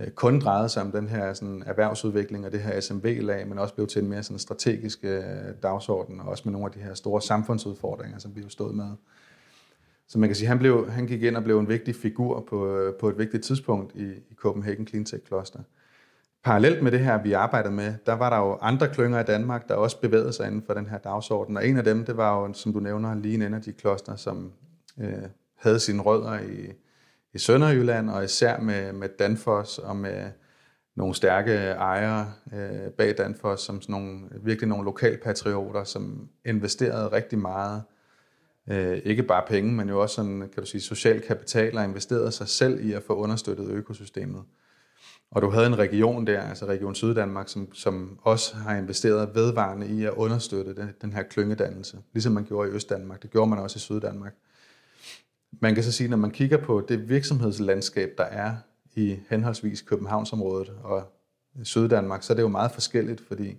øh, 0.00 0.10
kun 0.10 0.40
drejede 0.40 0.68
sig 0.68 0.82
om 0.82 0.92
den 0.92 1.08
her 1.08 1.32
sådan, 1.32 1.62
erhvervsudvikling 1.66 2.46
og 2.46 2.52
det 2.52 2.60
her 2.60 2.80
SMV-lag, 2.80 3.48
men 3.48 3.58
også 3.58 3.74
blev 3.74 3.86
til 3.86 4.02
en 4.02 4.08
mere 4.08 4.22
sådan, 4.22 4.38
strategisk 4.38 4.98
øh, 5.02 5.22
dagsorden, 5.62 6.20
og 6.20 6.28
også 6.28 6.42
med 6.46 6.52
nogle 6.52 6.66
af 6.66 6.72
de 6.72 6.78
her 6.78 6.94
store 6.94 7.22
samfundsudfordringer, 7.22 8.18
som 8.18 8.36
vi 8.36 8.40
jo 8.40 8.48
stod 8.48 8.72
med. 8.72 8.90
Så 10.08 10.18
man 10.18 10.28
kan 10.28 10.36
sige, 10.36 10.48
han, 10.48 10.58
blev, 10.58 10.90
han 10.90 11.06
gik 11.06 11.22
ind 11.22 11.36
og 11.36 11.44
blev 11.44 11.58
en 11.58 11.68
vigtig 11.68 11.94
figur 11.94 12.44
på, 12.48 12.76
øh, 12.76 12.94
på 12.94 13.08
et 13.08 13.18
vigtigt 13.18 13.44
tidspunkt 13.44 13.94
i, 13.94 14.06
i 14.06 14.34
Copenhagen 14.34 14.86
Clean 14.86 15.04
Tech 15.04 15.26
Cluster 15.26 15.60
parallelt 16.46 16.82
med 16.82 16.92
det 16.92 17.00
her, 17.00 17.22
vi 17.22 17.32
arbejdede 17.32 17.74
med, 17.74 17.94
der 18.06 18.12
var 18.12 18.30
der 18.30 18.36
jo 18.36 18.58
andre 18.60 18.88
klynger 18.88 19.20
i 19.20 19.24
Danmark, 19.24 19.68
der 19.68 19.74
også 19.74 20.00
bevægede 20.00 20.32
sig 20.32 20.46
inden 20.46 20.62
for 20.66 20.74
den 20.74 20.86
her 20.86 20.98
dagsorden. 20.98 21.56
Og 21.56 21.68
en 21.68 21.76
af 21.76 21.84
dem, 21.84 22.04
det 22.04 22.16
var 22.16 22.40
jo, 22.40 22.52
som 22.52 22.72
du 22.72 22.80
nævner, 22.80 23.14
Lean 23.14 23.42
Energy 23.42 23.80
Cluster, 23.80 24.16
som 24.16 24.52
øh, 25.00 25.12
havde 25.56 25.80
sine 25.80 26.02
rødder 26.02 26.38
i, 26.38 26.72
i 27.34 27.38
Sønderjylland, 27.38 28.10
og 28.10 28.24
især 28.24 28.60
med, 28.60 28.92
med 28.92 29.08
Danfoss 29.18 29.78
og 29.78 29.96
med 29.96 30.30
nogle 30.96 31.14
stærke 31.14 31.52
ejere 31.70 32.32
øh, 32.54 32.90
bag 32.90 33.18
Danfoss, 33.18 33.62
som 33.62 33.82
sådan 33.82 33.92
nogle, 33.92 34.20
virkelig 34.42 34.68
nogle 34.68 34.84
lokalpatrioter, 34.84 35.84
som 35.84 36.28
investerede 36.44 37.12
rigtig 37.12 37.38
meget, 37.38 37.82
øh, 38.70 38.98
ikke 39.04 39.22
bare 39.22 39.44
penge, 39.48 39.72
men 39.72 39.88
jo 39.88 40.02
også 40.02 40.14
sådan, 40.14 40.40
kan 40.40 40.62
du 40.62 40.66
sige, 40.66 40.80
social 40.80 41.20
kapital, 41.20 41.78
og 41.78 41.84
investerede 41.84 42.32
sig 42.32 42.48
selv 42.48 42.84
i 42.86 42.92
at 42.92 43.02
få 43.02 43.14
understøttet 43.14 43.68
økosystemet. 43.68 44.42
Og 45.36 45.42
du 45.42 45.50
havde 45.50 45.66
en 45.66 45.78
region 45.78 46.26
der, 46.26 46.40
altså 46.40 46.66
Region 46.66 46.94
Syddanmark, 46.94 47.48
som, 47.48 47.74
som 47.74 48.18
også 48.22 48.56
har 48.56 48.76
investeret 48.76 49.34
vedvarende 49.34 49.88
i 49.88 50.04
at 50.04 50.12
understøtte 50.12 50.74
den, 50.74 50.88
den 51.02 51.12
her 51.12 51.22
klyngedannelse, 51.22 51.98
ligesom 52.12 52.32
man 52.32 52.44
gjorde 52.44 52.70
i 52.70 52.72
Østdanmark. 52.72 53.22
Det 53.22 53.30
gjorde 53.30 53.50
man 53.50 53.58
også 53.58 53.76
i 53.76 53.80
Syddanmark. 53.80 54.34
Man 55.60 55.74
kan 55.74 55.84
så 55.84 55.92
sige, 55.92 56.08
når 56.08 56.16
man 56.16 56.30
kigger 56.30 56.56
på 56.56 56.86
det 56.88 57.08
virksomhedslandskab, 57.08 58.14
der 58.18 58.24
er 58.24 58.56
i 58.94 59.18
henholdsvis 59.28 59.82
Københavnsområdet 59.82 60.72
og 60.82 61.12
Syddanmark, 61.62 62.22
så 62.22 62.32
er 62.32 62.34
det 62.34 62.42
jo 62.42 62.48
meget 62.48 62.70
forskelligt, 62.70 63.20
fordi 63.28 63.56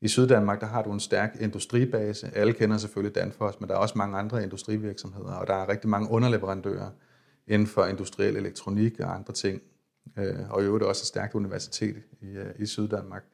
i 0.00 0.08
Syddanmark, 0.08 0.60
der 0.60 0.66
har 0.66 0.82
du 0.82 0.92
en 0.92 1.00
stærk 1.00 1.36
industribase. 1.40 2.30
Alle 2.34 2.52
kender 2.52 2.76
selvfølgelig 2.76 3.14
Danfoss, 3.14 3.60
men 3.60 3.68
der 3.68 3.74
er 3.74 3.78
også 3.78 3.98
mange 3.98 4.18
andre 4.18 4.42
industrivirksomheder, 4.42 5.32
og 5.32 5.46
der 5.46 5.54
er 5.54 5.68
rigtig 5.68 5.90
mange 5.90 6.10
underleverandører 6.10 6.90
inden 7.46 7.68
for 7.68 7.84
industriel 7.84 8.36
elektronik 8.36 9.00
og 9.00 9.14
andre 9.14 9.32
ting 9.32 9.62
øh, 10.18 10.50
og 10.50 10.62
i 10.62 10.64
øvrigt 10.64 10.84
også 10.84 11.02
et 11.02 11.06
stærkt 11.06 11.34
universitet 11.34 11.96
i, 12.20 12.26
øh, 12.26 12.54
i 12.58 12.66
Syddanmark. 12.66 13.24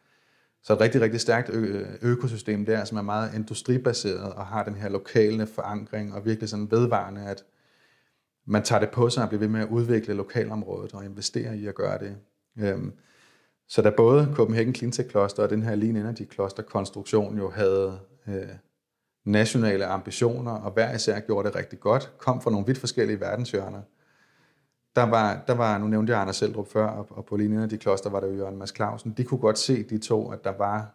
Så 0.63 0.73
et 0.73 0.81
rigtig, 0.81 1.01
rigtig 1.01 1.21
stærkt 1.21 1.51
ø- 1.51 1.85
økosystem 2.03 2.67
der, 2.67 2.85
som 2.85 2.99
er 2.99 3.03
meget 3.03 3.35
industribaseret 3.35 4.33
og 4.33 4.47
har 4.47 4.65
den 4.65 4.75
her 4.75 4.89
lokale 4.89 5.47
forankring 5.47 6.15
og 6.15 6.25
virkelig 6.25 6.49
sådan 6.49 6.71
vedvarende, 6.71 7.27
at 7.27 7.45
man 8.47 8.63
tager 8.63 8.81
det 8.81 8.91
på 8.91 9.11
sig 9.11 9.23
og 9.23 9.29
bliver 9.29 9.41
ved 9.41 9.49
med 9.49 9.61
at 9.61 9.69
udvikle 9.69 10.15
lokalområdet 10.15 10.95
og 10.95 11.05
investere 11.05 11.57
i 11.57 11.67
at 11.67 11.75
gøre 11.75 11.99
det. 11.99 12.17
Øhm, 12.59 12.93
så 13.69 13.83
da 13.83 13.91
både 13.91 14.33
Copenhagen 14.35 14.75
Cleantech 14.75 15.11
Cluster 15.11 15.43
og 15.43 15.51
den 15.51 15.63
her 15.63 15.75
Lean 15.75 15.97
Energy 15.97 16.33
Cluster 16.33 16.63
konstruktion 16.63 17.39
jo 17.39 17.51
havde 17.51 17.99
øh, 18.29 18.49
nationale 19.25 19.87
ambitioner, 19.87 20.53
og 20.53 20.73
hver 20.73 20.95
især 20.95 21.21
gjorde 21.21 21.49
det 21.49 21.57
rigtig 21.57 21.81
godt, 21.81 22.13
kom 22.19 22.41
fra 22.41 22.51
nogle 22.51 22.67
vidt 22.67 22.79
forskellige 22.79 23.21
verdenshjørner, 23.21 23.83
der 24.97 25.03
var, 25.03 25.45
der 25.47 25.55
var, 25.55 25.79
nu 25.79 25.87
nævnte 25.87 26.13
jeg 26.13 26.21
Anders 26.21 26.37
Seldrup 26.37 26.69
før, 26.69 26.87
og 26.87 27.25
på 27.25 27.37
linjen 27.37 27.63
af 27.63 27.69
de 27.69 27.79
kloster 27.79 28.11
var 28.11 28.21
der 28.21 28.27
jo 28.27 28.35
Jørgen 28.35 28.59
Mads 28.59 28.75
Clausen. 28.77 29.15
De 29.17 29.25
kunne 29.25 29.41
godt 29.41 29.59
se, 29.59 29.83
de 29.83 29.99
to, 29.99 30.31
at 30.31 30.45
der 30.45 30.53
var 30.59 30.95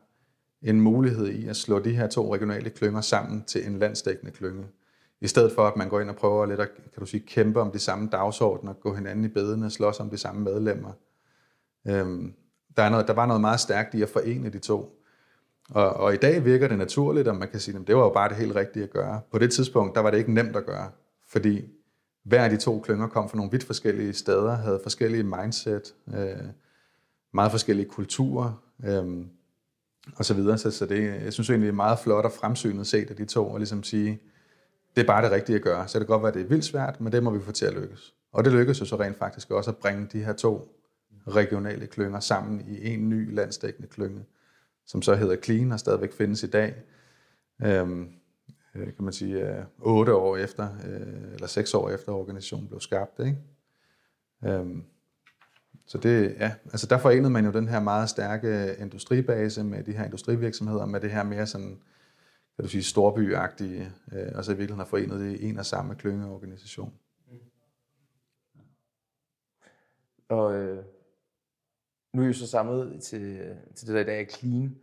en 0.61 0.81
mulighed 0.81 1.27
i 1.27 1.47
at 1.47 1.55
slå 1.55 1.79
de 1.79 1.95
her 1.95 2.07
to 2.07 2.33
regionale 2.33 2.69
klynger 2.69 3.01
sammen 3.01 3.43
til 3.43 3.67
en 3.67 3.79
landsdækkende 3.79 4.31
klynge. 4.31 4.65
I 5.21 5.27
stedet 5.27 5.51
for, 5.51 5.67
at 5.67 5.75
man 5.75 5.89
går 5.89 5.99
ind 5.99 6.09
og 6.09 6.15
prøver 6.15 6.45
lidt 6.45 6.59
at 6.59 6.69
kan 6.75 6.99
du 6.99 7.05
sige, 7.05 7.23
kæmpe 7.27 7.61
om 7.61 7.71
de 7.71 7.79
samme 7.79 8.09
dagsordener, 8.11 8.73
gå 8.73 8.93
hinanden 8.95 9.25
i 9.25 9.27
bedene 9.27 9.65
og 9.65 9.71
slås 9.71 9.99
om 9.99 10.09
de 10.09 10.17
samme 10.17 10.41
medlemmer. 10.41 10.91
Øhm, 11.87 12.33
der, 12.77 12.83
er 12.83 12.89
noget, 12.89 13.07
der 13.07 13.13
var 13.13 13.25
noget 13.25 13.41
meget 13.41 13.59
stærkt 13.59 13.93
i 13.93 14.01
at 14.01 14.09
forene 14.09 14.49
de 14.49 14.59
to. 14.59 14.97
Og, 15.69 15.93
og 15.93 16.13
i 16.13 16.17
dag 16.17 16.45
virker 16.45 16.67
det 16.67 16.77
naturligt, 16.77 17.27
og 17.27 17.35
man 17.35 17.47
kan 17.47 17.59
sige, 17.59 17.77
at 17.77 17.87
det 17.87 17.95
var 17.95 18.01
jo 18.01 18.09
bare 18.09 18.29
det 18.29 18.37
helt 18.37 18.55
rigtige 18.55 18.83
at 18.83 18.89
gøre. 18.89 19.21
På 19.31 19.39
det 19.39 19.51
tidspunkt, 19.51 19.95
der 19.95 20.01
var 20.01 20.11
det 20.11 20.17
ikke 20.17 20.33
nemt 20.33 20.55
at 20.55 20.65
gøre, 20.65 20.89
fordi 21.27 21.65
hver 22.23 22.43
af 22.43 22.49
de 22.49 22.57
to 22.57 22.79
klynger 22.79 23.07
kom 23.07 23.29
fra 23.29 23.37
nogle 23.37 23.51
vidt 23.51 23.63
forskellige 23.63 24.13
steder, 24.13 24.55
havde 24.55 24.79
forskellige 24.83 25.23
mindset, 25.23 25.93
øh, 26.13 26.47
meget 27.33 27.51
forskellige 27.51 27.89
kulturer, 27.89 28.63
øh, 28.85 29.25
og 30.15 30.25
så 30.25 30.33
videre. 30.33 30.57
Så, 30.57 30.71
så 30.71 30.85
det, 30.85 31.23
jeg 31.23 31.33
synes 31.33 31.49
egentlig, 31.49 31.67
det 31.67 31.71
er 31.71 31.75
meget 31.75 31.99
flot 31.99 32.25
og 32.25 32.31
fremsynet 32.31 32.87
set 32.87 33.09
af 33.09 33.15
de 33.15 33.25
to, 33.25 33.49
og 33.49 33.57
ligesom 33.57 33.83
sige, 33.83 34.21
det 34.95 35.01
er 35.01 35.07
bare 35.07 35.23
det 35.23 35.31
rigtige 35.31 35.55
at 35.55 35.61
gøre. 35.61 35.87
Så 35.87 35.99
det 35.99 36.07
kan 36.07 36.13
godt 36.13 36.23
være, 36.23 36.31
at 36.31 36.33
det 36.33 36.41
er 36.41 36.47
vildt 36.47 36.65
svært, 36.65 37.01
men 37.01 37.13
det 37.13 37.23
må 37.23 37.29
vi 37.29 37.39
få 37.39 37.51
til 37.51 37.65
at 37.65 37.73
lykkes. 37.73 38.13
Og 38.31 38.45
det 38.45 38.53
lykkedes 38.53 38.79
jo 38.79 38.85
så 38.85 38.95
rent 38.95 39.17
faktisk 39.17 39.51
også 39.51 39.71
at 39.71 39.77
bringe 39.77 40.07
de 40.13 40.23
her 40.23 40.33
to 40.33 40.77
regionale 41.27 41.87
klynger 41.87 42.19
sammen 42.19 42.61
i 42.67 42.93
en 42.93 43.09
ny 43.09 43.35
landsdækkende 43.35 43.87
klynge, 43.87 44.25
som 44.85 45.01
så 45.01 45.15
hedder 45.15 45.35
Clean 45.35 45.71
og 45.71 45.79
stadigvæk 45.79 46.13
findes 46.13 46.43
i 46.43 46.47
dag. 46.47 46.75
Øhm, 47.63 48.09
Øh, 48.75 48.85
kan 48.95 49.03
man 49.03 49.13
sige, 49.13 49.49
øh, 49.49 49.65
otte 49.79 50.15
år 50.15 50.37
efter, 50.37 50.69
øh, 50.85 51.33
eller 51.33 51.47
seks 51.47 51.73
år 51.73 51.89
efter 51.89 52.11
organisationen 52.11 52.67
blev 52.67 52.79
skabt. 52.79 53.19
Ikke? 53.19 53.37
Øhm, 54.45 54.83
så 55.85 55.97
det, 55.97 56.35
ja, 56.39 56.53
altså 56.65 56.87
der 56.87 56.97
forenede 56.97 57.29
man 57.29 57.45
jo 57.45 57.51
den 57.51 57.67
her 57.67 57.79
meget 57.79 58.09
stærke 58.09 58.75
industribase 58.79 59.63
med 59.63 59.83
de 59.83 59.91
her 59.91 60.05
industrivirksomheder, 60.05 60.85
med 60.85 61.01
det 61.01 61.11
her 61.11 61.23
mere 61.23 61.47
sådan, 61.47 61.79
kan 62.55 62.63
du 62.63 62.67
sige, 62.67 62.83
storbyagtige, 62.83 63.91
øh, 64.11 64.31
og 64.35 64.45
så 64.45 64.51
i 64.51 64.55
virkeligheden 64.55 64.79
har 64.79 64.85
forenet 64.85 65.19
det 65.19 65.39
i 65.39 65.49
en 65.49 65.57
og 65.57 65.65
samme 65.65 65.95
klyngeorganisation. 65.95 66.93
Mm. 67.31 67.37
Og 70.29 70.53
øh, 70.55 70.83
nu 72.13 72.23
er 72.23 72.27
vi 72.27 72.33
så 72.33 72.47
samlet 72.47 73.03
til, 73.03 73.55
til 73.75 73.87
det 73.87 73.95
der 73.95 74.01
i 74.01 74.03
dag 74.03 74.21
er 74.21 74.25
clean. 74.25 74.77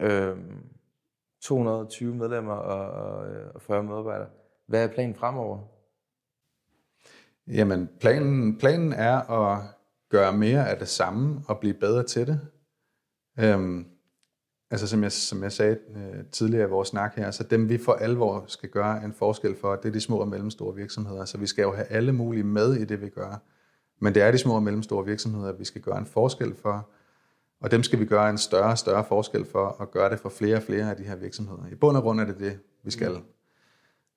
Øh, 0.00 0.36
220 1.42 2.14
medlemmer 2.14 2.54
og, 2.54 2.90
og 3.54 3.62
40 3.62 3.82
medarbejdere. 3.82 4.28
Hvad 4.66 4.84
er 4.84 4.94
planen 4.94 5.14
fremover? 5.14 5.58
Jamen, 7.46 7.88
planen, 8.00 8.58
planen 8.58 8.92
er 8.92 9.30
at 9.30 9.62
gøre 10.10 10.36
mere 10.36 10.70
af 10.70 10.78
det 10.78 10.88
samme 10.88 11.42
og 11.48 11.58
blive 11.58 11.74
bedre 11.74 12.02
til 12.02 12.26
det. 12.26 12.40
Øhm, 13.38 13.86
altså 14.70 14.86
som 14.86 15.02
jeg, 15.02 15.12
som 15.12 15.42
jeg 15.42 15.52
sagde 15.52 15.78
øh, 15.96 16.24
tidligere 16.32 16.66
i 16.66 16.70
vores 16.70 16.88
snak 16.88 17.14
her, 17.16 17.30
så 17.30 17.44
dem 17.44 17.68
vi 17.68 17.78
for 17.78 17.92
alvor 17.92 18.44
skal 18.46 18.68
gøre 18.68 19.04
en 19.04 19.12
forskel 19.12 19.56
for, 19.56 19.76
det 19.76 19.88
er 19.88 19.92
de 19.92 20.00
små 20.00 20.16
og 20.16 20.28
mellemstore 20.28 20.74
virksomheder. 20.74 21.24
Så 21.24 21.38
vi 21.38 21.46
skal 21.46 21.62
jo 21.62 21.72
have 21.72 21.86
alle 21.86 22.12
mulige 22.12 22.44
med 22.44 22.74
i 22.74 22.84
det, 22.84 23.00
vi 23.00 23.08
gør. 23.08 23.42
Men 24.00 24.14
det 24.14 24.22
er 24.22 24.30
de 24.30 24.38
små 24.38 24.54
og 24.54 24.62
mellemstore 24.62 25.04
virksomheder, 25.04 25.52
vi 25.52 25.64
skal 25.64 25.80
gøre 25.80 25.98
en 25.98 26.06
forskel 26.06 26.54
for, 26.54 26.90
og 27.62 27.70
dem 27.70 27.82
skal 27.82 28.00
vi 28.00 28.04
gøre 28.04 28.30
en 28.30 28.38
større 28.38 28.70
og 28.70 28.78
større 28.78 29.04
forskel 29.04 29.44
for, 29.44 29.66
og 29.66 29.90
gøre 29.90 30.10
det 30.10 30.20
for 30.20 30.28
flere 30.28 30.56
og 30.56 30.62
flere 30.62 30.90
af 30.90 30.96
de 30.96 31.02
her 31.02 31.16
virksomheder. 31.16 31.62
I 31.72 31.74
bund 31.74 31.96
og 31.96 32.02
grund 32.02 32.20
er 32.20 32.24
det 32.24 32.38
det, 32.38 32.58
vi 32.84 32.90
skal. 32.90 33.16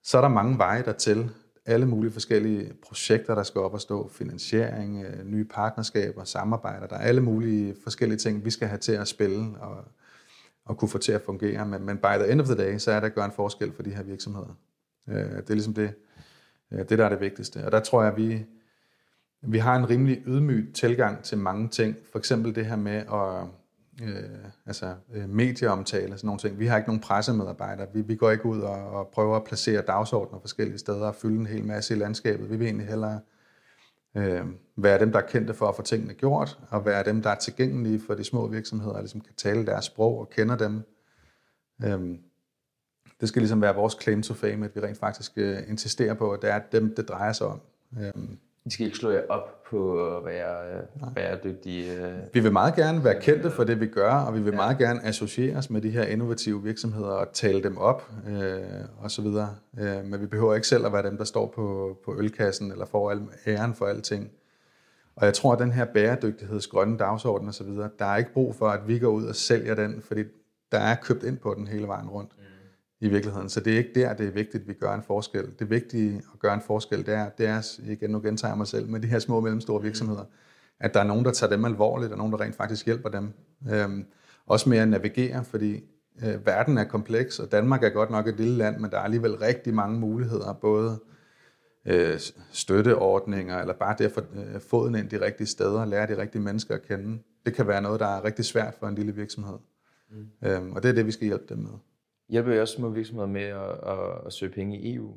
Så 0.04 0.18
er 0.18 0.22
der 0.22 0.30
mange 0.30 0.58
veje 0.58 0.84
dertil. 0.84 1.30
Alle 1.66 1.86
mulige 1.86 2.12
forskellige 2.12 2.74
projekter, 2.88 3.36
der 3.36 3.44
skal 3.44 3.62
op 3.62 3.74
og 3.74 3.82
stå. 3.82 4.08
Finansiering, 4.08 5.04
øh, 5.04 5.26
nye 5.26 5.46
partnerskaber, 5.46 6.24
samarbejder. 6.24 6.88
Der 6.88 6.96
er 6.96 7.00
alle 7.00 7.22
mulige 7.22 7.76
forskellige 7.84 8.18
ting, 8.18 8.46
vi 8.46 8.50
skal 8.50 8.68
have 8.68 8.78
til 8.78 8.92
at 8.92 9.08
spille 9.08 9.60
og, 9.60 9.86
og 10.66 10.78
kunne 10.78 10.90
få 10.90 10.98
til 10.98 11.12
at 11.12 11.22
fungere. 11.22 11.66
Men, 11.66 11.86
men 11.86 11.98
by 11.98 12.18
the 12.20 12.32
end 12.32 12.42
of 12.42 12.48
the 12.48 12.58
day, 12.58 12.78
så 12.78 12.92
er 12.92 13.00
der 13.00 13.08
at 13.08 13.16
gøre 13.16 13.26
en 13.26 13.32
forskel 13.32 13.74
for 13.74 13.84
de 13.84 13.90
her 13.90 14.04
virksomheder. 14.04 14.58
Øh, 15.10 15.16
det 15.16 15.50
er 15.50 15.54
ligesom 15.54 15.74
det, 15.74 15.94
øh, 16.72 16.80
det, 16.80 16.98
der 16.98 17.06
er 17.06 17.10
det 17.10 17.20
vigtigste. 17.20 17.66
Og 17.66 17.72
der 17.72 17.80
tror 17.80 18.04
jeg, 18.04 18.12
at 18.12 18.18
vi, 18.18 18.46
vi 19.42 19.58
har 19.58 19.76
en 19.76 19.90
rimelig 19.90 20.24
ydmyg 20.26 20.72
tilgang 20.74 21.24
til 21.24 21.38
mange 21.38 21.70
ting. 21.70 21.96
For 22.12 22.20
eksempel 22.20 22.56
det 22.56 22.66
her 22.66 22.76
med 22.76 22.96
at 22.96 23.48
øh, 24.02 24.50
altså, 24.66 24.96
øh, 25.14 25.30
medieomtale 25.30 26.14
og 26.14 26.20
sådan 26.20 26.28
nogle 26.28 26.40
ting. 26.40 26.60
Vi 26.60 26.66
har 26.66 26.78
ikke 26.78 26.90
nogen 26.90 27.02
pressemedarbejdere. 27.02 27.88
Vi, 27.94 28.02
vi 28.02 28.16
går 28.16 28.32
ikke 28.32 28.46
ud 28.46 28.62
og, 28.62 28.90
og 28.92 29.08
prøver 29.08 29.36
at 29.36 29.44
placere 29.44 29.82
dagsordner 29.82 30.40
forskellige 30.40 30.78
steder 30.78 31.08
og 31.08 31.16
fylde 31.16 31.40
en 31.40 31.48
hel 31.48 31.66
masse 31.66 31.96
i 31.96 31.98
landskabet. 31.98 32.50
Vi 32.50 32.56
vil 32.56 32.66
egentlig 32.66 32.88
hellere 32.88 33.20
øh, 34.18 34.46
være 34.76 35.00
dem, 35.00 35.12
der 35.12 35.20
er 35.20 35.28
kendte 35.28 35.54
for 35.54 35.68
at 35.68 35.76
få 35.76 35.82
tingene 35.82 36.14
gjort, 36.14 36.60
og 36.70 36.86
være 36.86 37.04
dem, 37.04 37.22
der 37.22 37.30
er 37.30 37.36
tilgængelige 37.36 38.02
for 38.08 38.14
de 38.14 38.24
små 38.24 38.48
virksomheder, 38.48 38.94
og 38.94 39.02
ligesom 39.02 39.22
kan 39.22 39.34
tale 39.38 39.66
deres 39.66 39.86
sprog 39.86 40.20
og 40.20 40.30
kender 40.30 40.58
dem. 40.58 40.82
Øh, 41.84 42.18
det 43.22 43.30
skal 43.30 43.42
ligesom 43.42 43.62
være 43.62 43.76
vores 43.76 43.98
claim 44.02 44.22
to 44.22 44.34
fame, 44.34 44.66
at 44.66 44.76
vi 44.76 44.82
rent 44.82 44.98
faktisk 44.98 45.32
øh, 45.36 45.58
insisterer 45.68 46.14
på, 46.14 46.32
at 46.32 46.42
det 46.42 46.50
er 46.50 46.60
dem, 46.72 46.96
det 46.96 47.08
drejer 47.08 47.34
sig 47.34 47.48
om. 47.48 47.62
Øh, 48.00 48.14
i 48.66 48.70
skal 48.70 48.86
ikke 48.86 48.98
slå 48.98 49.10
jer 49.12 49.22
op 49.30 49.64
på 49.70 50.08
at 50.18 50.26
være 50.26 50.78
øh, 50.78 51.14
bæredygtige. 51.16 51.94
Øh. 51.94 52.14
Vi 52.34 52.40
vil 52.40 52.52
meget 52.52 52.76
gerne 52.76 53.04
være 53.04 53.22
kendte 53.22 53.52
for 53.52 53.64
det, 53.64 53.80
vi 53.80 53.88
gør, 53.88 54.12
og 54.12 54.34
vi 54.34 54.40
vil 54.42 54.52
ja. 54.52 54.56
meget 54.56 54.78
gerne 54.78 55.06
associeres 55.06 55.70
med 55.70 55.82
de 55.82 55.90
her 55.90 56.04
innovative 56.04 56.64
virksomheder 56.64 57.08
og 57.08 57.34
tale 57.34 57.64
dem 57.64 57.78
op 57.78 58.12
øh, 58.28 58.60
og 58.98 59.12
så 59.12 59.22
videre. 59.22 59.56
Øh, 59.80 60.06
men 60.06 60.22
vi 60.22 60.26
behøver 60.26 60.56
ikke 60.56 60.68
selv 60.68 60.86
at 60.86 60.94
være 60.94 61.04
dem, 61.04 61.18
der 61.18 61.24
står 61.24 61.48
på, 61.56 61.98
på 62.06 62.16
ølkassen 62.18 62.72
eller 62.72 62.86
får 62.86 63.12
al, 63.12 63.22
æren 63.48 63.76
for 63.76 63.86
alting. 63.86 64.32
Og 65.16 65.26
jeg 65.26 65.34
tror, 65.34 65.54
at 65.54 65.60
den 65.60 65.72
her 65.72 65.86
bæredygtighedsgrønne 65.86 66.98
dagsorden 66.98 67.48
og 67.48 67.54
så 67.54 67.64
videre, 67.64 67.90
der 68.00 68.06
er 68.06 68.18
ikke 68.18 68.34
brug 68.34 68.56
for, 68.56 68.68
at 68.68 68.88
vi 68.88 69.00
går 69.00 69.10
ud 69.10 69.26
og 69.26 69.36
sælger 69.36 69.76
den, 69.76 70.02
fordi 70.02 70.24
der 70.72 70.80
er 70.80 70.96
købt 70.96 71.24
ind 71.24 71.38
på 71.38 71.54
den 71.58 71.68
hele 71.68 71.88
vejen 71.88 72.10
rundt. 72.10 72.32
Mm 72.38 72.45
i 73.06 73.10
virkeligheden. 73.10 73.50
Så 73.50 73.60
det 73.60 73.74
er 73.74 73.78
ikke 73.78 73.92
der, 73.96 74.14
det 74.14 74.28
er 74.28 74.32
vigtigt, 74.32 74.62
at 74.62 74.68
vi 74.68 74.74
gør 74.74 74.94
en 74.94 75.04
forskel. 75.04 75.56
Det 75.60 75.70
vigtige 75.70 76.22
at 76.34 76.40
gøre 76.40 76.54
en 76.54 76.62
forskel, 76.62 77.06
det 77.06 77.14
er, 77.14 77.30
det 77.30 77.48
er 77.48 77.80
igen, 77.84 78.10
nu 78.10 78.22
gentager 78.22 78.52
jeg 78.52 78.58
mig 78.58 78.68
selv, 78.68 78.90
med 78.90 79.00
de 79.00 79.08
her 79.08 79.20
små 79.20 79.36
og 79.36 79.44
mellemstore 79.44 79.82
virksomheder, 79.82 80.24
at 80.80 80.94
der 80.94 81.00
er 81.00 81.04
nogen, 81.04 81.26
der 81.26 81.32
tager 81.32 81.50
dem 81.50 81.66
alvorligt, 81.66 82.12
og 82.12 82.18
nogen, 82.18 82.34
der 82.34 82.42
rent 82.42 82.56
faktisk 82.56 82.86
hjælper 82.86 83.10
dem. 83.10 83.34
Øhm, 83.72 84.06
også 84.46 84.70
med 84.70 84.78
at 84.78 84.88
navigere, 84.88 85.44
fordi 85.44 85.84
øh, 86.26 86.46
verden 86.46 86.78
er 86.78 86.84
kompleks, 86.84 87.40
og 87.40 87.52
Danmark 87.52 87.84
er 87.84 87.90
godt 87.90 88.10
nok 88.10 88.28
et 88.28 88.38
lille 88.38 88.58
land, 88.58 88.80
men 88.80 88.92
der 88.92 88.98
er 88.98 89.02
alligevel 89.02 89.36
rigtig 89.36 89.74
mange 89.74 90.00
muligheder, 90.00 90.54
både 90.54 91.00
øh, 91.86 92.20
støtteordninger, 92.52 93.58
eller 93.58 93.74
bare 93.74 93.96
det 93.98 94.06
at 94.06 94.12
få 94.12 94.22
øh, 94.36 94.62
foden 94.62 94.96
ind 94.96 95.10
de 95.10 95.26
rigtige 95.26 95.48
steder, 95.48 95.86
lære 95.86 96.08
de 96.08 96.18
rigtige 96.18 96.42
mennesker 96.42 96.76
at 96.76 96.82
kende. 96.82 97.20
Det 97.46 97.54
kan 97.54 97.68
være 97.68 97.82
noget, 97.82 98.00
der 98.00 98.08
er 98.08 98.24
rigtig 98.24 98.46
svært 98.46 98.74
for 98.80 98.88
en 98.88 98.96
lille 98.96 99.16
virksomhed. 99.16 99.58
Mm. 100.12 100.48
Øhm, 100.48 100.72
og 100.72 100.84
det 100.84 100.90
er 100.90 100.94
det, 100.94 101.06
vi 101.06 101.12
skal 101.12 101.28
hjælpe 101.28 101.46
dem 101.50 101.58
med 101.58 101.72
hjælper 102.30 102.54
I 102.54 102.60
også 102.60 102.74
små 102.74 102.90
virksomheder 102.90 103.28
med 103.28 103.42
at, 103.42 103.70
at, 103.88 104.26
at 104.26 104.34
søge 104.34 104.52
penge 104.52 104.80
i 104.80 104.96
EU? 104.96 105.14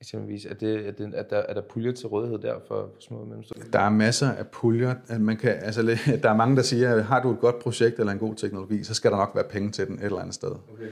Eksempelvis, 0.00 0.44
er, 0.44 0.54
det, 0.54 0.86
er, 0.86 0.90
det, 0.90 1.14
er, 1.14 1.22
der, 1.22 1.36
er 1.36 1.54
der 1.54 1.62
puljer 1.62 1.92
til 1.92 2.08
rådighed 2.08 2.38
der 2.38 2.54
for, 2.68 2.90
for 2.94 3.00
små 3.00 3.16
og 3.16 3.26
mellemstore? 3.26 3.60
Der 3.72 3.78
er 3.78 3.90
masser 3.90 4.32
af 4.32 4.46
puljer. 4.46 5.18
Man 5.18 5.36
kan, 5.36 5.50
altså, 5.50 5.82
der 6.22 6.30
er 6.30 6.36
mange, 6.36 6.56
der 6.56 6.62
siger, 6.62 6.94
at 6.94 7.04
har 7.04 7.22
du 7.22 7.30
et 7.32 7.40
godt 7.40 7.58
projekt 7.58 7.98
eller 7.98 8.12
en 8.12 8.18
god 8.18 8.34
teknologi, 8.34 8.84
så 8.84 8.94
skal 8.94 9.10
der 9.10 9.16
nok 9.16 9.30
være 9.34 9.44
penge 9.44 9.70
til 9.70 9.86
den 9.86 9.94
et 9.98 10.04
eller 10.04 10.18
andet 10.18 10.34
sted. 10.34 10.50
Okay. 10.72 10.88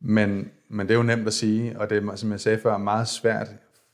Men, 0.00 0.50
men 0.68 0.86
det 0.86 0.94
er 0.94 0.98
jo 0.98 1.02
nemt 1.02 1.26
at 1.26 1.32
sige, 1.32 1.78
og 1.80 1.90
det 1.90 2.04
er, 2.04 2.14
som 2.14 2.30
jeg 2.30 2.40
sagde 2.40 2.58
før, 2.58 2.78
meget 2.78 3.08
svært 3.08 3.48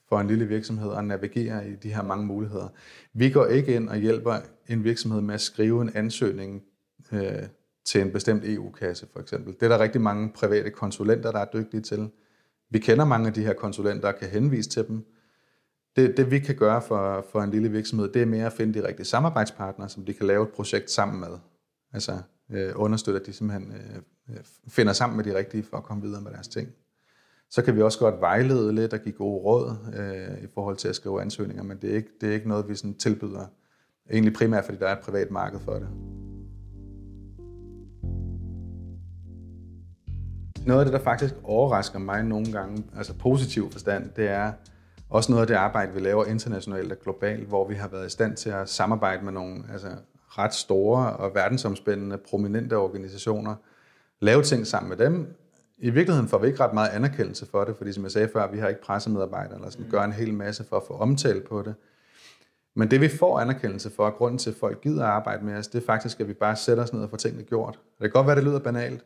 for 0.09 0.21
en 0.21 0.27
lille 0.27 0.49
virksomhed 0.49 0.93
at 0.95 1.05
navigere 1.05 1.69
i 1.69 1.75
de 1.75 1.95
her 1.95 2.03
mange 2.03 2.27
muligheder. 2.27 2.69
Vi 3.13 3.31
går 3.31 3.47
ikke 3.47 3.75
ind 3.75 3.89
og 3.89 3.97
hjælper 3.97 4.37
en 4.69 4.85
virksomhed 4.85 5.21
med 5.21 5.35
at 5.35 5.41
skrive 5.41 5.83
en 5.83 5.91
ansøgning 5.95 6.63
øh, 7.13 7.43
til 7.89 8.01
en 8.01 8.13
bestemt 8.13 8.45
EU-kasse, 8.45 9.07
for 9.13 9.21
eksempel. 9.21 9.55
Det 9.55 9.63
er 9.63 9.69
der 9.69 9.79
rigtig 9.79 10.01
mange 10.01 10.33
private 10.35 10.71
konsulenter, 10.71 11.33
der 11.33 11.39
er 11.39 11.47
dygtige 11.53 11.81
til. 11.81 12.11
Vi 12.71 12.79
kender 12.79 13.05
mange 13.05 13.27
af 13.27 13.33
de 13.33 13.43
her 13.43 13.53
konsulenter 13.53 14.09
og 14.09 14.15
kan 14.21 14.29
henvise 14.29 14.71
til 14.71 14.87
dem. 14.89 15.07
Det, 15.97 16.17
det 16.17 16.31
vi 16.31 16.39
kan 16.39 16.57
gøre 16.57 16.83
for, 16.83 17.27
for 17.33 17.43
en 17.43 17.51
lille 17.51 17.71
virksomhed, 17.71 18.09
det 18.13 18.23
er 18.23 18.27
mere 18.27 18.47
at 18.47 18.53
finde 18.53 18.81
de 18.81 18.89
rigtige 18.89 19.07
samarbejdspartnere, 19.07 19.89
som 19.89 20.05
de 20.05 20.15
kan 20.15 20.27
lave 20.27 20.43
et 20.43 20.49
projekt 20.49 20.91
sammen 20.91 21.21
med. 21.21 21.39
Altså 21.93 22.19
øh, 22.51 22.73
understøtte, 22.75 23.21
at 23.21 23.27
de 23.27 23.33
simpelthen 23.33 23.73
øh, 23.73 23.97
øh, 24.37 24.41
finder 24.69 24.93
sammen 24.93 25.17
med 25.17 25.25
de 25.25 25.39
rigtige 25.39 25.63
for 25.63 25.77
at 25.77 25.83
komme 25.83 26.03
videre 26.03 26.21
med 26.21 26.31
deres 26.31 26.49
ting. 26.49 26.69
Så 27.51 27.63
kan 27.63 27.77
vi 27.77 27.83
også 27.83 27.99
godt 27.99 28.21
vejlede 28.21 28.75
lidt 28.75 28.93
og 28.93 29.01
give 29.01 29.15
gode 29.15 29.43
råd 29.43 29.77
øh, 29.97 30.45
i 30.45 30.47
forhold 30.55 30.77
til 30.77 30.89
at 30.89 30.97
skrive 30.97 31.23
ansøgninger, 31.23 31.63
men 31.63 31.79
det 31.83 31.91
er 31.91 31.97
ikke, 31.97 32.11
det 32.21 32.29
er 32.29 32.33
ikke 32.33 32.49
noget, 32.49 32.69
vi 32.69 32.75
sådan 32.75 32.95
tilbyder. 32.95 33.47
Egentlig 34.11 34.35
primært, 34.35 34.65
fordi 34.65 34.79
der 34.79 34.89
er 34.89 34.97
et 34.97 35.05
privat 35.05 35.31
marked 35.31 35.61
for 35.61 35.75
det. 35.75 35.89
Noget 40.69 40.81
af 40.81 40.87
det, 40.87 40.93
der 40.93 41.05
faktisk 41.05 41.35
overrasker 41.45 41.99
mig 41.99 42.23
nogle 42.23 42.53
gange, 42.53 42.85
altså 42.97 43.15
positiv 43.15 43.73
forstand, 43.73 44.11
det 44.17 44.29
er 44.29 44.53
også 45.11 45.33
noget 45.33 45.43
af 45.43 45.47
det 45.47 45.55
arbejde, 45.55 45.93
vi 45.93 46.01
laver 46.01 46.25
internationalt 46.25 46.93
og 46.93 46.99
globalt, 46.99 47.49
hvor 47.49 47.69
vi 47.69 47.75
har 47.75 47.89
været 47.89 48.07
i 48.07 48.11
stand 48.11 48.37
til 48.37 48.51
at 48.51 48.69
samarbejde 48.69 49.25
med 49.25 49.33
nogle 49.33 49.65
altså, 49.73 49.89
ret 50.29 50.55
store 50.55 51.13
og 51.13 51.35
verdensomspændende, 51.35 52.19
prominente 52.19 52.77
organisationer, 52.77 53.55
lave 54.21 54.43
ting 54.43 54.67
sammen 54.67 54.89
med 54.89 54.97
dem. 54.97 55.35
I 55.79 55.91
virkeligheden 55.91 56.29
får 56.29 56.39
vi 56.39 56.47
ikke 56.47 56.61
ret 56.61 56.75
meget 56.75 56.89
anerkendelse 56.89 57.47
for 57.47 57.65
det, 57.65 57.77
fordi 57.77 57.93
som 57.93 58.03
jeg 58.03 58.11
sagde 58.11 58.29
før, 58.33 58.51
vi 58.51 58.59
har 58.59 58.69
ikke 58.69 58.83
pressemedarbejdere, 58.83 59.55
eller 59.55 59.71
som 59.71 59.83
mm. 59.83 59.91
gør 59.91 60.03
en 60.03 60.13
hel 60.13 60.35
masse 60.35 60.65
for 60.65 60.77
at 60.77 60.83
få 60.87 60.95
omtale 60.95 61.41
på 61.41 61.63
det. 61.63 61.75
Men 62.77 62.91
det 62.91 63.01
vi 63.01 63.09
får 63.09 63.41
anerkendelse 63.41 63.91
for, 63.91 64.07
og 64.07 64.15
grunden 64.15 64.39
til, 64.39 64.51
at 64.51 64.57
folk 64.57 64.81
gider 64.81 65.05
at 65.05 65.11
arbejde 65.11 65.45
med 65.45 65.55
os, 65.55 65.69
det 65.69 65.83
er 65.83 65.87
faktisk, 65.87 66.21
at 66.21 66.29
vi 66.29 66.35
bare 66.35 66.57
sætter 66.57 66.83
os 66.83 66.93
ned 66.93 67.03
og 67.03 67.11
får 67.11 67.17
tingene 67.17 67.45
gjort. 67.45 67.75
Det 67.75 68.01
kan 68.01 68.11
godt 68.11 68.27
være, 68.27 68.37
det 68.37 68.45
lyder 68.45 68.59
banalt, 68.59 69.05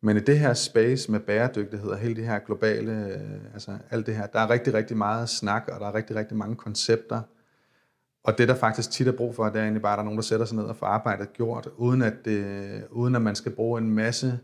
men 0.00 0.16
i 0.16 0.20
det 0.20 0.38
her 0.38 0.54
space 0.54 1.12
med 1.12 1.20
bæredygtighed 1.20 1.90
og 1.90 1.98
hele 1.98 2.16
det 2.16 2.24
her 2.24 2.38
globale, 2.38 2.92
øh, 2.92 3.52
altså 3.52 3.78
alt 3.90 4.06
det 4.06 4.16
her, 4.16 4.26
der 4.26 4.38
er 4.38 4.50
rigtig, 4.50 4.74
rigtig 4.74 4.96
meget 4.96 5.28
snak, 5.28 5.68
og 5.72 5.80
der 5.80 5.86
er 5.86 5.94
rigtig, 5.94 6.16
rigtig 6.16 6.36
mange 6.36 6.56
koncepter. 6.56 7.20
Og 8.24 8.38
det, 8.38 8.48
der 8.48 8.54
faktisk 8.54 8.90
tit 8.90 9.08
er 9.08 9.12
brug 9.12 9.34
for, 9.34 9.44
det 9.44 9.56
er 9.56 9.62
egentlig 9.62 9.82
bare, 9.82 9.92
at 9.92 9.96
der 9.96 10.02
er 10.02 10.04
nogen, 10.04 10.18
der 10.18 10.22
sætter 10.22 10.46
sig 10.46 10.56
ned 10.56 10.64
og 10.64 10.76
får 10.76 10.86
arbejdet 10.86 11.32
gjort, 11.32 11.68
uden 11.76 12.02
at, 12.02 12.14
det, 12.24 12.84
uden 12.90 13.14
at 13.14 13.22
man 13.22 13.34
skal 13.34 13.52
bruge 13.52 13.80
en 13.80 13.90
masse 13.90 14.38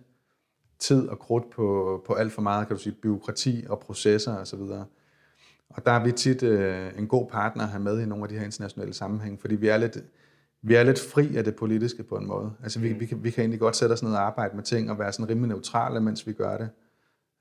tid 0.79 1.09
og 1.09 1.19
krudt 1.19 1.51
på, 1.51 2.03
på 2.07 2.15
alt 2.15 2.33
for 2.33 2.43
meget, 2.43 2.67
kan 2.67 2.77
du 2.77 2.83
sige, 2.83 2.97
byråkrati 3.03 3.65
og 3.69 3.81
processer 3.81 4.37
osv. 4.37 4.61
Og, 4.61 4.85
og 5.71 5.87
der 5.87 5.93
er 5.93 6.05
vi 6.05 6.13
tit 6.13 6.43
øh, 6.43 6.99
en 6.99 7.07
god 7.07 7.29
partner 7.31 7.63
at 7.63 7.69
have 7.69 7.83
med 7.83 8.01
i 8.01 8.07
nogle 8.07 8.25
af 8.25 8.29
de 8.29 8.39
her 8.39 8.45
internationale 8.45 8.95
sammenhænge, 8.95 9.39
fordi 9.39 9.55
vi 9.55 9.69
er 9.69 9.77
lidt, 9.77 9.99
vi 10.67 10.75
er 10.75 10.83
lidt 10.83 11.01
fri 11.01 11.37
af 11.37 11.45
det 11.45 11.57
politiske 11.57 12.03
på 12.03 12.17
en 12.17 12.27
måde. 12.27 12.53
Altså 12.63 12.81
vi, 12.81 12.93
mm. 12.93 13.01
vi, 13.01 13.07
kan, 13.07 13.25
vi 13.25 13.31
kan 13.31 13.43
egentlig 13.43 13.61
godt 13.61 13.77
sætte 13.77 13.93
os 13.93 14.03
ned 14.03 14.13
og 14.13 14.21
arbejde 14.27 14.57
med 14.57 14.65
ting 14.65 14.91
og 14.91 14.99
være 14.99 15.13
sådan 15.13 15.29
rimelig 15.29 15.49
neutrale, 15.49 16.01
mens 16.01 16.27
vi 16.27 16.33
gør 16.33 16.57
det. 16.57 16.69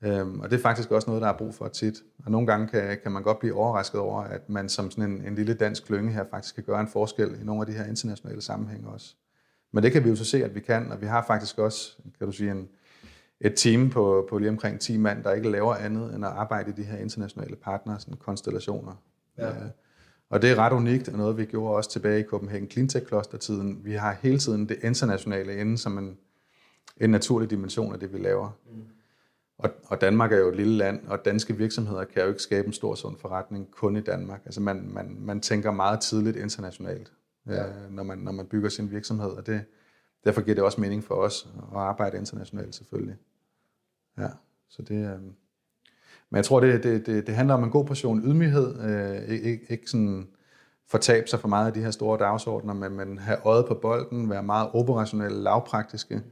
Øhm, 0.04 0.40
og 0.40 0.50
det 0.50 0.56
er 0.56 0.62
faktisk 0.62 0.90
også 0.90 1.10
noget, 1.10 1.22
der 1.22 1.28
er 1.28 1.36
brug 1.38 1.54
for 1.54 1.68
tit. 1.68 1.94
Og 2.24 2.30
nogle 2.30 2.46
gange 2.46 2.68
kan, 2.68 2.98
kan 3.02 3.12
man 3.12 3.22
godt 3.22 3.38
blive 3.38 3.54
overrasket 3.54 4.00
over, 4.00 4.20
at 4.20 4.48
man 4.48 4.68
som 4.68 4.90
sådan 4.90 5.10
en, 5.10 5.24
en 5.26 5.34
lille 5.34 5.54
dansk 5.54 5.86
klynge 5.86 6.12
her 6.12 6.24
faktisk 6.30 6.54
kan 6.54 6.64
gøre 6.64 6.80
en 6.80 6.88
forskel 6.88 7.38
i 7.40 7.44
nogle 7.44 7.60
af 7.60 7.66
de 7.66 7.72
her 7.72 7.84
internationale 7.84 8.42
sammenhænge 8.42 8.88
også. 8.88 9.14
Men 9.72 9.82
det 9.82 9.92
kan 9.92 10.04
vi 10.04 10.08
jo 10.08 10.16
så 10.16 10.24
se, 10.24 10.44
at 10.44 10.54
vi 10.54 10.60
kan, 10.60 10.92
og 10.92 11.00
vi 11.00 11.06
har 11.06 11.24
faktisk 11.26 11.58
også, 11.58 11.96
kan 12.18 12.26
du 12.26 12.32
sige, 12.32 12.50
en, 12.50 12.68
et 13.40 13.54
team 13.56 13.90
på, 13.90 14.26
på 14.30 14.38
lige 14.38 14.50
omkring 14.50 14.80
10 14.80 14.96
mand, 14.96 15.24
der 15.24 15.32
ikke 15.32 15.50
laver 15.50 15.74
andet 15.74 16.14
end 16.14 16.24
at 16.24 16.30
arbejde 16.30 16.70
i 16.70 16.74
de 16.74 16.82
her 16.82 16.98
internationale 16.98 17.56
partners, 17.56 18.02
sådan 18.02 18.16
konstellationer. 18.16 19.02
Ja. 19.38 19.48
Øh, 19.48 19.70
og 20.30 20.42
det 20.42 20.50
er 20.50 20.54
ret 20.56 20.72
unikt, 20.72 21.08
og 21.08 21.18
noget 21.18 21.36
vi 21.36 21.44
gjorde 21.44 21.76
også 21.76 21.90
tilbage 21.90 22.20
i 22.20 22.24
Copenhagen 22.24 22.70
Cleantech 22.70 23.06
Cluster-tiden. 23.06 23.84
Vi 23.84 23.92
har 23.92 24.16
hele 24.22 24.38
tiden 24.38 24.68
det 24.68 24.78
internationale 24.82 25.56
inde 25.60 25.78
som 25.78 25.98
en, 25.98 26.18
en 26.96 27.10
naturlig 27.10 27.50
dimension 27.50 27.92
af 27.92 28.00
det, 28.00 28.12
vi 28.12 28.18
laver. 28.18 28.50
Mm. 28.70 28.84
Og, 29.58 29.70
og 29.84 30.00
Danmark 30.00 30.32
er 30.32 30.36
jo 30.36 30.48
et 30.48 30.56
lille 30.56 30.76
land, 30.76 31.06
og 31.06 31.24
danske 31.24 31.56
virksomheder 31.56 32.04
kan 32.04 32.22
jo 32.22 32.28
ikke 32.28 32.42
skabe 32.42 32.66
en 32.66 32.72
stor 32.72 32.94
sund 32.94 33.16
forretning 33.18 33.70
kun 33.70 33.96
i 33.96 34.00
Danmark. 34.00 34.42
Altså 34.44 34.60
man, 34.60 34.90
man, 34.94 35.16
man 35.20 35.40
tænker 35.40 35.70
meget 35.70 36.00
tidligt 36.00 36.36
internationalt, 36.36 37.12
ja. 37.46 37.68
øh, 37.68 37.90
når, 37.90 38.02
man, 38.02 38.18
når 38.18 38.32
man 38.32 38.46
bygger 38.46 38.68
sin 38.68 38.90
virksomhed, 38.90 39.30
og 39.30 39.46
det, 39.46 39.64
derfor 40.24 40.40
giver 40.40 40.54
det 40.54 40.64
også 40.64 40.80
mening 40.80 41.04
for 41.04 41.14
os 41.14 41.48
at 41.72 41.78
arbejde 41.78 42.18
internationalt 42.18 42.74
selvfølgelig. 42.74 43.16
Ja, 44.18 44.28
så 44.68 44.82
det, 44.82 45.14
øh, 45.14 45.20
men 46.30 46.36
jeg 46.36 46.44
tror, 46.44 46.60
det, 46.60 46.82
det, 46.82 47.06
det, 47.06 47.26
det 47.26 47.34
handler 47.34 47.54
om 47.54 47.64
en 47.64 47.70
god 47.70 47.84
portion 47.84 48.20
ydmyghed. 48.24 48.80
Øh, 48.80 49.28
ikke, 49.28 49.60
ikke 49.68 49.90
sådan 49.90 50.28
fortabe 50.88 51.28
sig 51.28 51.40
for 51.40 51.48
meget 51.48 51.66
af 51.66 51.72
de 51.72 51.80
her 51.80 51.90
store 51.90 52.18
dagsordner, 52.18 52.74
men, 52.74 52.96
men 52.96 53.18
have 53.18 53.38
øjet 53.44 53.66
på 53.66 53.74
bolden, 53.74 54.30
være 54.30 54.42
meget 54.42 54.68
operationelle, 54.72 55.42
lavpraktiske. 55.42 56.22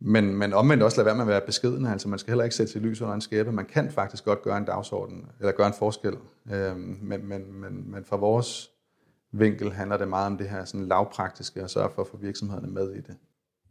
Men, 0.00 0.36
men 0.36 0.52
omvendt 0.52 0.82
også 0.82 0.96
lade 0.96 1.06
være 1.06 1.14
med 1.14 1.22
at 1.22 1.28
være 1.28 1.40
beskeden. 1.46 1.86
Altså 1.86 2.08
man 2.08 2.18
skal 2.18 2.30
heller 2.30 2.44
ikke 2.44 2.56
sætte 2.56 2.72
sig 2.72 2.82
lys 2.82 3.00
under 3.00 3.14
en 3.14 3.20
skæbe. 3.20 3.52
Man 3.52 3.64
kan 3.64 3.90
faktisk 3.90 4.24
godt 4.24 4.42
gøre 4.42 4.58
en 4.58 4.64
dagsorden, 4.64 5.26
eller 5.38 5.52
gøre 5.52 5.66
en 5.66 5.74
forskel. 5.78 6.16
Øh, 6.52 6.76
men, 6.76 7.28
men, 7.28 7.52
men, 7.60 7.90
men 7.90 8.04
fra 8.04 8.16
vores 8.16 8.70
vinkel 9.32 9.72
handler 9.72 9.96
det 9.96 10.08
meget 10.08 10.26
om 10.26 10.38
det 10.38 10.48
her 10.48 10.64
sådan 10.64 10.86
lavpraktiske, 10.86 11.62
og 11.62 11.70
sørge 11.70 11.90
for 11.94 12.02
at 12.02 12.08
få 12.08 12.16
virksomhederne 12.16 12.68
med 12.68 12.92
i 12.92 12.96
det. 12.96 13.16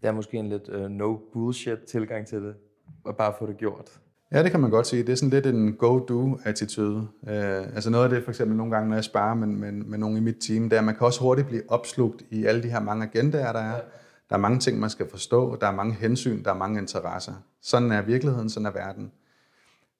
Det 0.01 0.07
er 0.07 0.11
måske 0.11 0.37
en 0.37 0.49
lidt 0.49 0.69
uh, 0.69 0.81
no 0.81 1.17
bullshit 1.33 1.79
tilgang 1.87 2.27
til 2.27 2.41
det, 2.41 2.55
og 3.03 3.17
bare 3.17 3.33
få 3.39 3.47
det 3.47 3.57
gjort. 3.57 3.99
Ja, 4.31 4.43
det 4.43 4.51
kan 4.51 4.59
man 4.59 4.69
godt 4.69 4.87
sige. 4.87 5.03
Det 5.03 5.11
er 5.11 5.15
sådan 5.15 5.29
lidt 5.29 5.45
en 5.45 5.73
go-do-attitude. 5.73 7.07
Uh, 7.21 7.75
altså 7.75 7.89
noget 7.89 8.03
af 8.03 8.09
det, 8.09 8.23
for 8.23 8.31
eksempel 8.31 8.57
nogle 8.57 8.75
gange, 8.75 8.89
når 8.89 8.95
jeg 8.95 9.03
sparer 9.03 9.33
med, 9.33 9.47
med, 9.47 9.71
med 9.71 9.97
nogen 9.97 10.17
i 10.17 10.19
mit 10.19 10.37
team, 10.41 10.63
det 10.63 10.73
er, 10.73 10.79
at 10.79 10.85
man 10.85 10.95
kan 10.95 11.05
også 11.05 11.21
hurtigt 11.21 11.47
blive 11.47 11.63
opslugt 11.67 12.23
i 12.29 12.45
alle 12.45 12.63
de 12.63 12.69
her 12.69 12.79
mange 12.79 13.05
agendaer, 13.05 13.53
der 13.53 13.59
er. 13.59 13.75
Ja 13.75 13.81
der 14.29 14.35
er 14.35 14.39
mange 14.39 14.59
ting, 14.59 14.79
man 14.79 14.89
skal 14.89 15.09
forstå, 15.09 15.55
der 15.61 15.67
er 15.67 15.75
mange 15.75 15.93
hensyn, 15.93 16.43
der 16.43 16.51
er 16.51 16.57
mange 16.57 16.79
interesser. 16.79 17.33
Sådan 17.61 17.91
er 17.91 18.01
virkeligheden, 18.01 18.49
sådan 18.49 18.65
er 18.65 18.71
verden. 18.71 19.11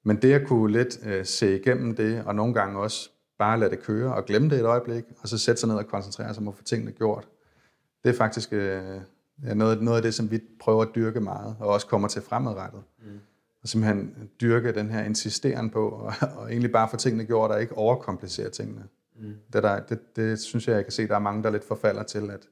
Men 0.03 0.21
det 0.21 0.33
at 0.33 0.47
kunne 0.47 0.71
lidt 0.71 0.99
øh, 1.05 1.25
se 1.25 1.55
igennem 1.55 1.95
det, 1.95 2.23
og 2.25 2.35
nogle 2.35 2.53
gange 2.53 2.79
også 2.79 3.09
bare 3.39 3.59
lade 3.59 3.71
det 3.71 3.83
køre 3.83 4.15
og 4.15 4.25
glemme 4.25 4.49
det 4.49 4.59
et 4.59 4.65
øjeblik, 4.65 5.03
og 5.21 5.27
så 5.27 5.37
sætte 5.37 5.59
sig 5.59 5.69
ned 5.69 5.75
og 5.75 5.87
koncentrere 5.87 6.33
sig 6.33 6.41
om 6.41 6.47
at 6.47 6.55
få 6.55 6.63
tingene 6.63 6.91
gjort, 6.91 7.27
det 8.03 8.09
er 8.09 8.13
faktisk 8.13 8.53
øh, 8.53 9.01
noget, 9.55 9.81
noget 9.81 9.97
af 9.97 10.03
det, 10.03 10.13
som 10.13 10.31
vi 10.31 10.39
prøver 10.59 10.81
at 10.81 10.89
dyrke 10.95 11.19
meget, 11.19 11.55
og 11.59 11.67
også 11.67 11.87
kommer 11.87 12.07
til 12.07 12.21
fremadrettet. 12.21 12.83
Mm. 12.99 13.19
Og 13.61 13.69
simpelthen 13.69 14.13
dyrke 14.41 14.71
den 14.71 14.89
her 14.89 15.03
insisteren 15.03 15.69
på, 15.69 15.89
og, 15.89 16.13
og 16.37 16.51
egentlig 16.51 16.71
bare 16.71 16.89
få 16.89 16.97
tingene 16.97 17.25
gjort, 17.25 17.51
og 17.51 17.61
ikke 17.61 17.77
overkomplicere 17.77 18.49
tingene. 18.49 18.83
Mm. 19.19 19.33
Det, 19.53 19.63
der, 19.63 19.79
det, 19.79 19.99
det 20.15 20.39
synes 20.39 20.67
jeg, 20.67 20.75
jeg 20.75 20.83
kan 20.83 20.91
se, 20.91 21.07
der 21.07 21.15
er 21.15 21.19
mange, 21.19 21.43
der 21.43 21.49
lidt 21.49 21.63
forfalder 21.63 22.03
til, 22.03 22.31
at 22.31 22.47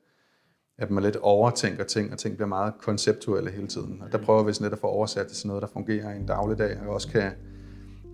at 0.77 0.91
man 0.91 1.03
lidt 1.03 1.15
overtænker 1.15 1.83
ting, 1.83 2.11
og 2.11 2.17
ting 2.17 2.35
bliver 2.35 2.47
meget 2.47 2.73
konceptuelle 2.81 3.51
hele 3.51 3.67
tiden. 3.67 4.01
Og 4.01 4.11
der 4.11 4.17
prøver 4.17 4.43
vi 4.43 4.53
sådan 4.53 4.65
lidt 4.65 4.73
at 4.73 4.79
få 4.79 4.87
oversat 4.87 5.27
til 5.27 5.37
sådan 5.37 5.47
noget, 5.47 5.61
der 5.61 5.67
fungerer 5.67 6.13
i 6.13 6.17
en 6.17 6.25
dagligdag, 6.25 6.79
og 6.79 6.93
også 6.93 7.07
kan, 7.07 7.31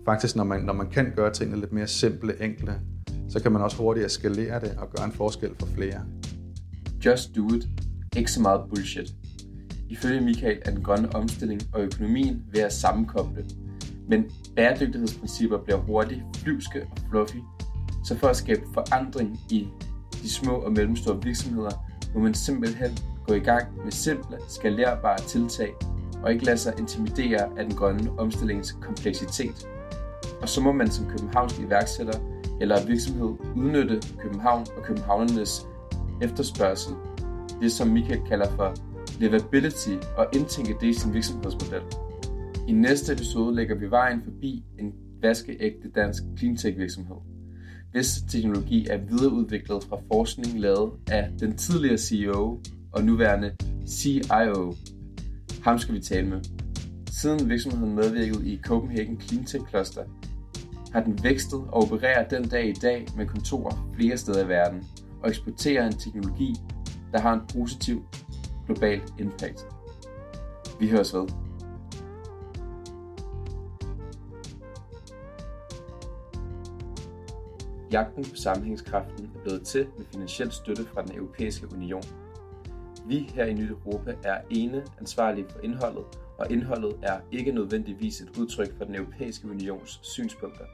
faktisk 0.05 0.35
når 0.35 0.43
man, 0.43 0.61
når 0.61 0.73
man 0.73 0.89
kan 0.89 1.13
gøre 1.15 1.33
tingene 1.33 1.59
lidt 1.59 1.73
mere 1.73 1.87
simple, 1.87 2.43
enkle, 2.43 2.81
så 3.29 3.39
kan 3.39 3.51
man 3.51 3.61
også 3.61 3.77
hurtigt 3.77 4.05
eskalere 4.05 4.59
det 4.59 4.77
og 4.77 4.89
gøre 4.95 5.05
en 5.05 5.11
forskel 5.11 5.55
for 5.59 5.67
flere. 5.67 6.01
Just 7.05 7.35
do 7.35 7.47
it. 7.47 7.67
Ikke 8.17 8.31
så 8.31 8.41
meget 8.41 8.61
bullshit. 8.69 9.13
Ifølge 9.93 10.21
Michael 10.21 10.59
er 10.65 10.71
den 10.71 10.83
grønne 10.83 11.15
omstilling 11.15 11.61
og 11.73 11.81
økonomien 11.81 12.43
ved 12.51 12.61
at 12.61 12.73
sammenkoble. 12.73 13.45
Men 14.09 14.25
bæredygtighedsprincipper 14.55 15.57
bliver 15.57 15.79
hurtigt 15.79 16.21
flyvske 16.35 16.81
og 16.91 16.97
fluffy, 17.09 17.37
så 18.05 18.17
for 18.17 18.27
at 18.27 18.35
skabe 18.35 18.61
forandring 18.73 19.39
i 19.49 19.67
de 20.23 20.31
små 20.31 20.51
og 20.55 20.71
mellemstore 20.71 21.23
virksomheder, 21.23 21.71
må 22.13 22.19
man 22.19 22.33
simpelthen 22.33 22.97
gå 23.27 23.33
i 23.33 23.39
gang 23.39 23.83
med 23.83 23.91
simple, 23.91 24.37
skalerbare 24.47 25.17
tiltag, 25.17 25.73
og 26.23 26.33
ikke 26.33 26.45
lade 26.45 26.57
sig 26.57 26.73
intimidere 26.79 27.49
af 27.57 27.65
den 27.65 27.75
grønne 27.75 28.19
omstillings 28.19 28.71
kompleksitet. 28.71 29.67
Og 30.41 30.49
så 30.49 30.61
må 30.61 30.71
man 30.71 30.91
som 30.91 31.05
københavnsk 31.09 31.59
iværksætter 31.59 32.19
eller 32.61 32.85
virksomhed 32.85 33.29
udnytte 33.55 34.01
København 34.19 34.65
og 34.77 34.83
københavnernes 34.83 35.67
efterspørgsel, 36.21 36.93
det 37.61 37.71
som 37.71 37.87
Michael 37.87 38.21
kalder 38.29 38.49
for 38.55 38.73
livability, 39.19 39.95
og 40.17 40.27
indtænke 40.33 40.75
det 40.81 40.87
i 40.87 40.93
sin 40.93 41.13
virksomhedsmodel. 41.13 41.81
I 42.67 42.71
næste 42.71 43.13
episode 43.13 43.55
lægger 43.55 43.75
vi 43.75 43.91
vejen 43.91 44.21
forbi 44.23 44.63
en 44.79 44.93
vaskeægte 45.21 45.89
dansk 45.95 46.23
cleantech 46.37 46.77
virksomhed 46.77 47.17
hvis 47.93 48.21
teknologi 48.29 48.87
er 48.89 48.97
videreudviklet 48.97 49.83
fra 49.83 49.97
forskning 50.13 50.59
lavet 50.59 50.91
af 51.11 51.29
den 51.39 51.57
tidligere 51.57 51.97
CEO 51.97 52.61
og 52.91 53.03
nuværende 53.03 53.55
CIO. 53.87 54.75
Ham 55.63 55.79
skal 55.79 55.95
vi 55.95 55.99
tale 55.99 56.27
med. 56.27 56.41
Siden 57.11 57.49
virksomheden 57.49 57.95
medvirkede 57.95 58.49
i 58.49 58.59
Copenhagen 58.63 59.21
Cleantech 59.21 59.69
Cluster, 59.69 60.03
har 60.93 61.03
den 61.03 61.23
vækstet 61.23 61.59
og 61.59 61.73
opererer 61.73 62.27
den 62.27 62.47
dag 62.47 62.69
i 62.69 62.73
dag 62.73 63.07
med 63.17 63.25
kontorer 63.25 63.91
flere 63.95 64.17
steder 64.17 64.45
i 64.45 64.47
verden 64.47 64.83
og 65.23 65.29
eksporterer 65.29 65.87
en 65.87 65.93
teknologi, 65.93 66.55
der 67.11 67.19
har 67.19 67.33
en 67.33 67.41
positiv 67.53 68.05
global 68.65 69.01
impact. 69.19 69.67
Vi 70.79 70.89
høres 70.89 71.13
ved. 71.13 71.27
Jagten 77.91 78.23
på 78.23 78.35
sammenhængskraften 78.35 79.31
er 79.35 79.39
blevet 79.43 79.61
til 79.63 79.87
med 79.97 80.05
finansiel 80.05 80.51
støtte 80.51 80.85
fra 80.85 81.01
den 81.01 81.15
europæiske 81.15 81.67
union. 81.73 82.03
Vi 83.05 83.31
her 83.35 83.45
i 83.45 83.53
Nyt 83.53 83.69
Europa 83.69 84.15
er 84.23 84.41
ene 84.49 84.83
ansvarlige 84.99 85.45
for 85.49 85.59
indholdet, 85.59 86.05
og 86.37 86.51
indholdet 86.51 86.99
er 87.01 87.19
ikke 87.31 87.51
nødvendigvis 87.51 88.21
et 88.21 88.37
udtryk 88.37 88.77
for 88.77 88.85
den 88.85 88.95
europæiske 88.95 89.49
unions 89.49 89.99
synspunkter. 90.03 90.65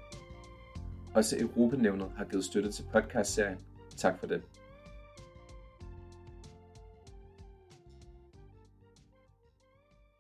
Også 1.14 1.36
Europanævnet 1.40 2.12
har 2.18 2.26
givet 2.26 2.46
støtte 2.46 2.72
til 2.72 2.84
podcastserien. 2.92 3.58
Tak 3.98 4.20
for 4.20 4.28
det. 4.28 4.42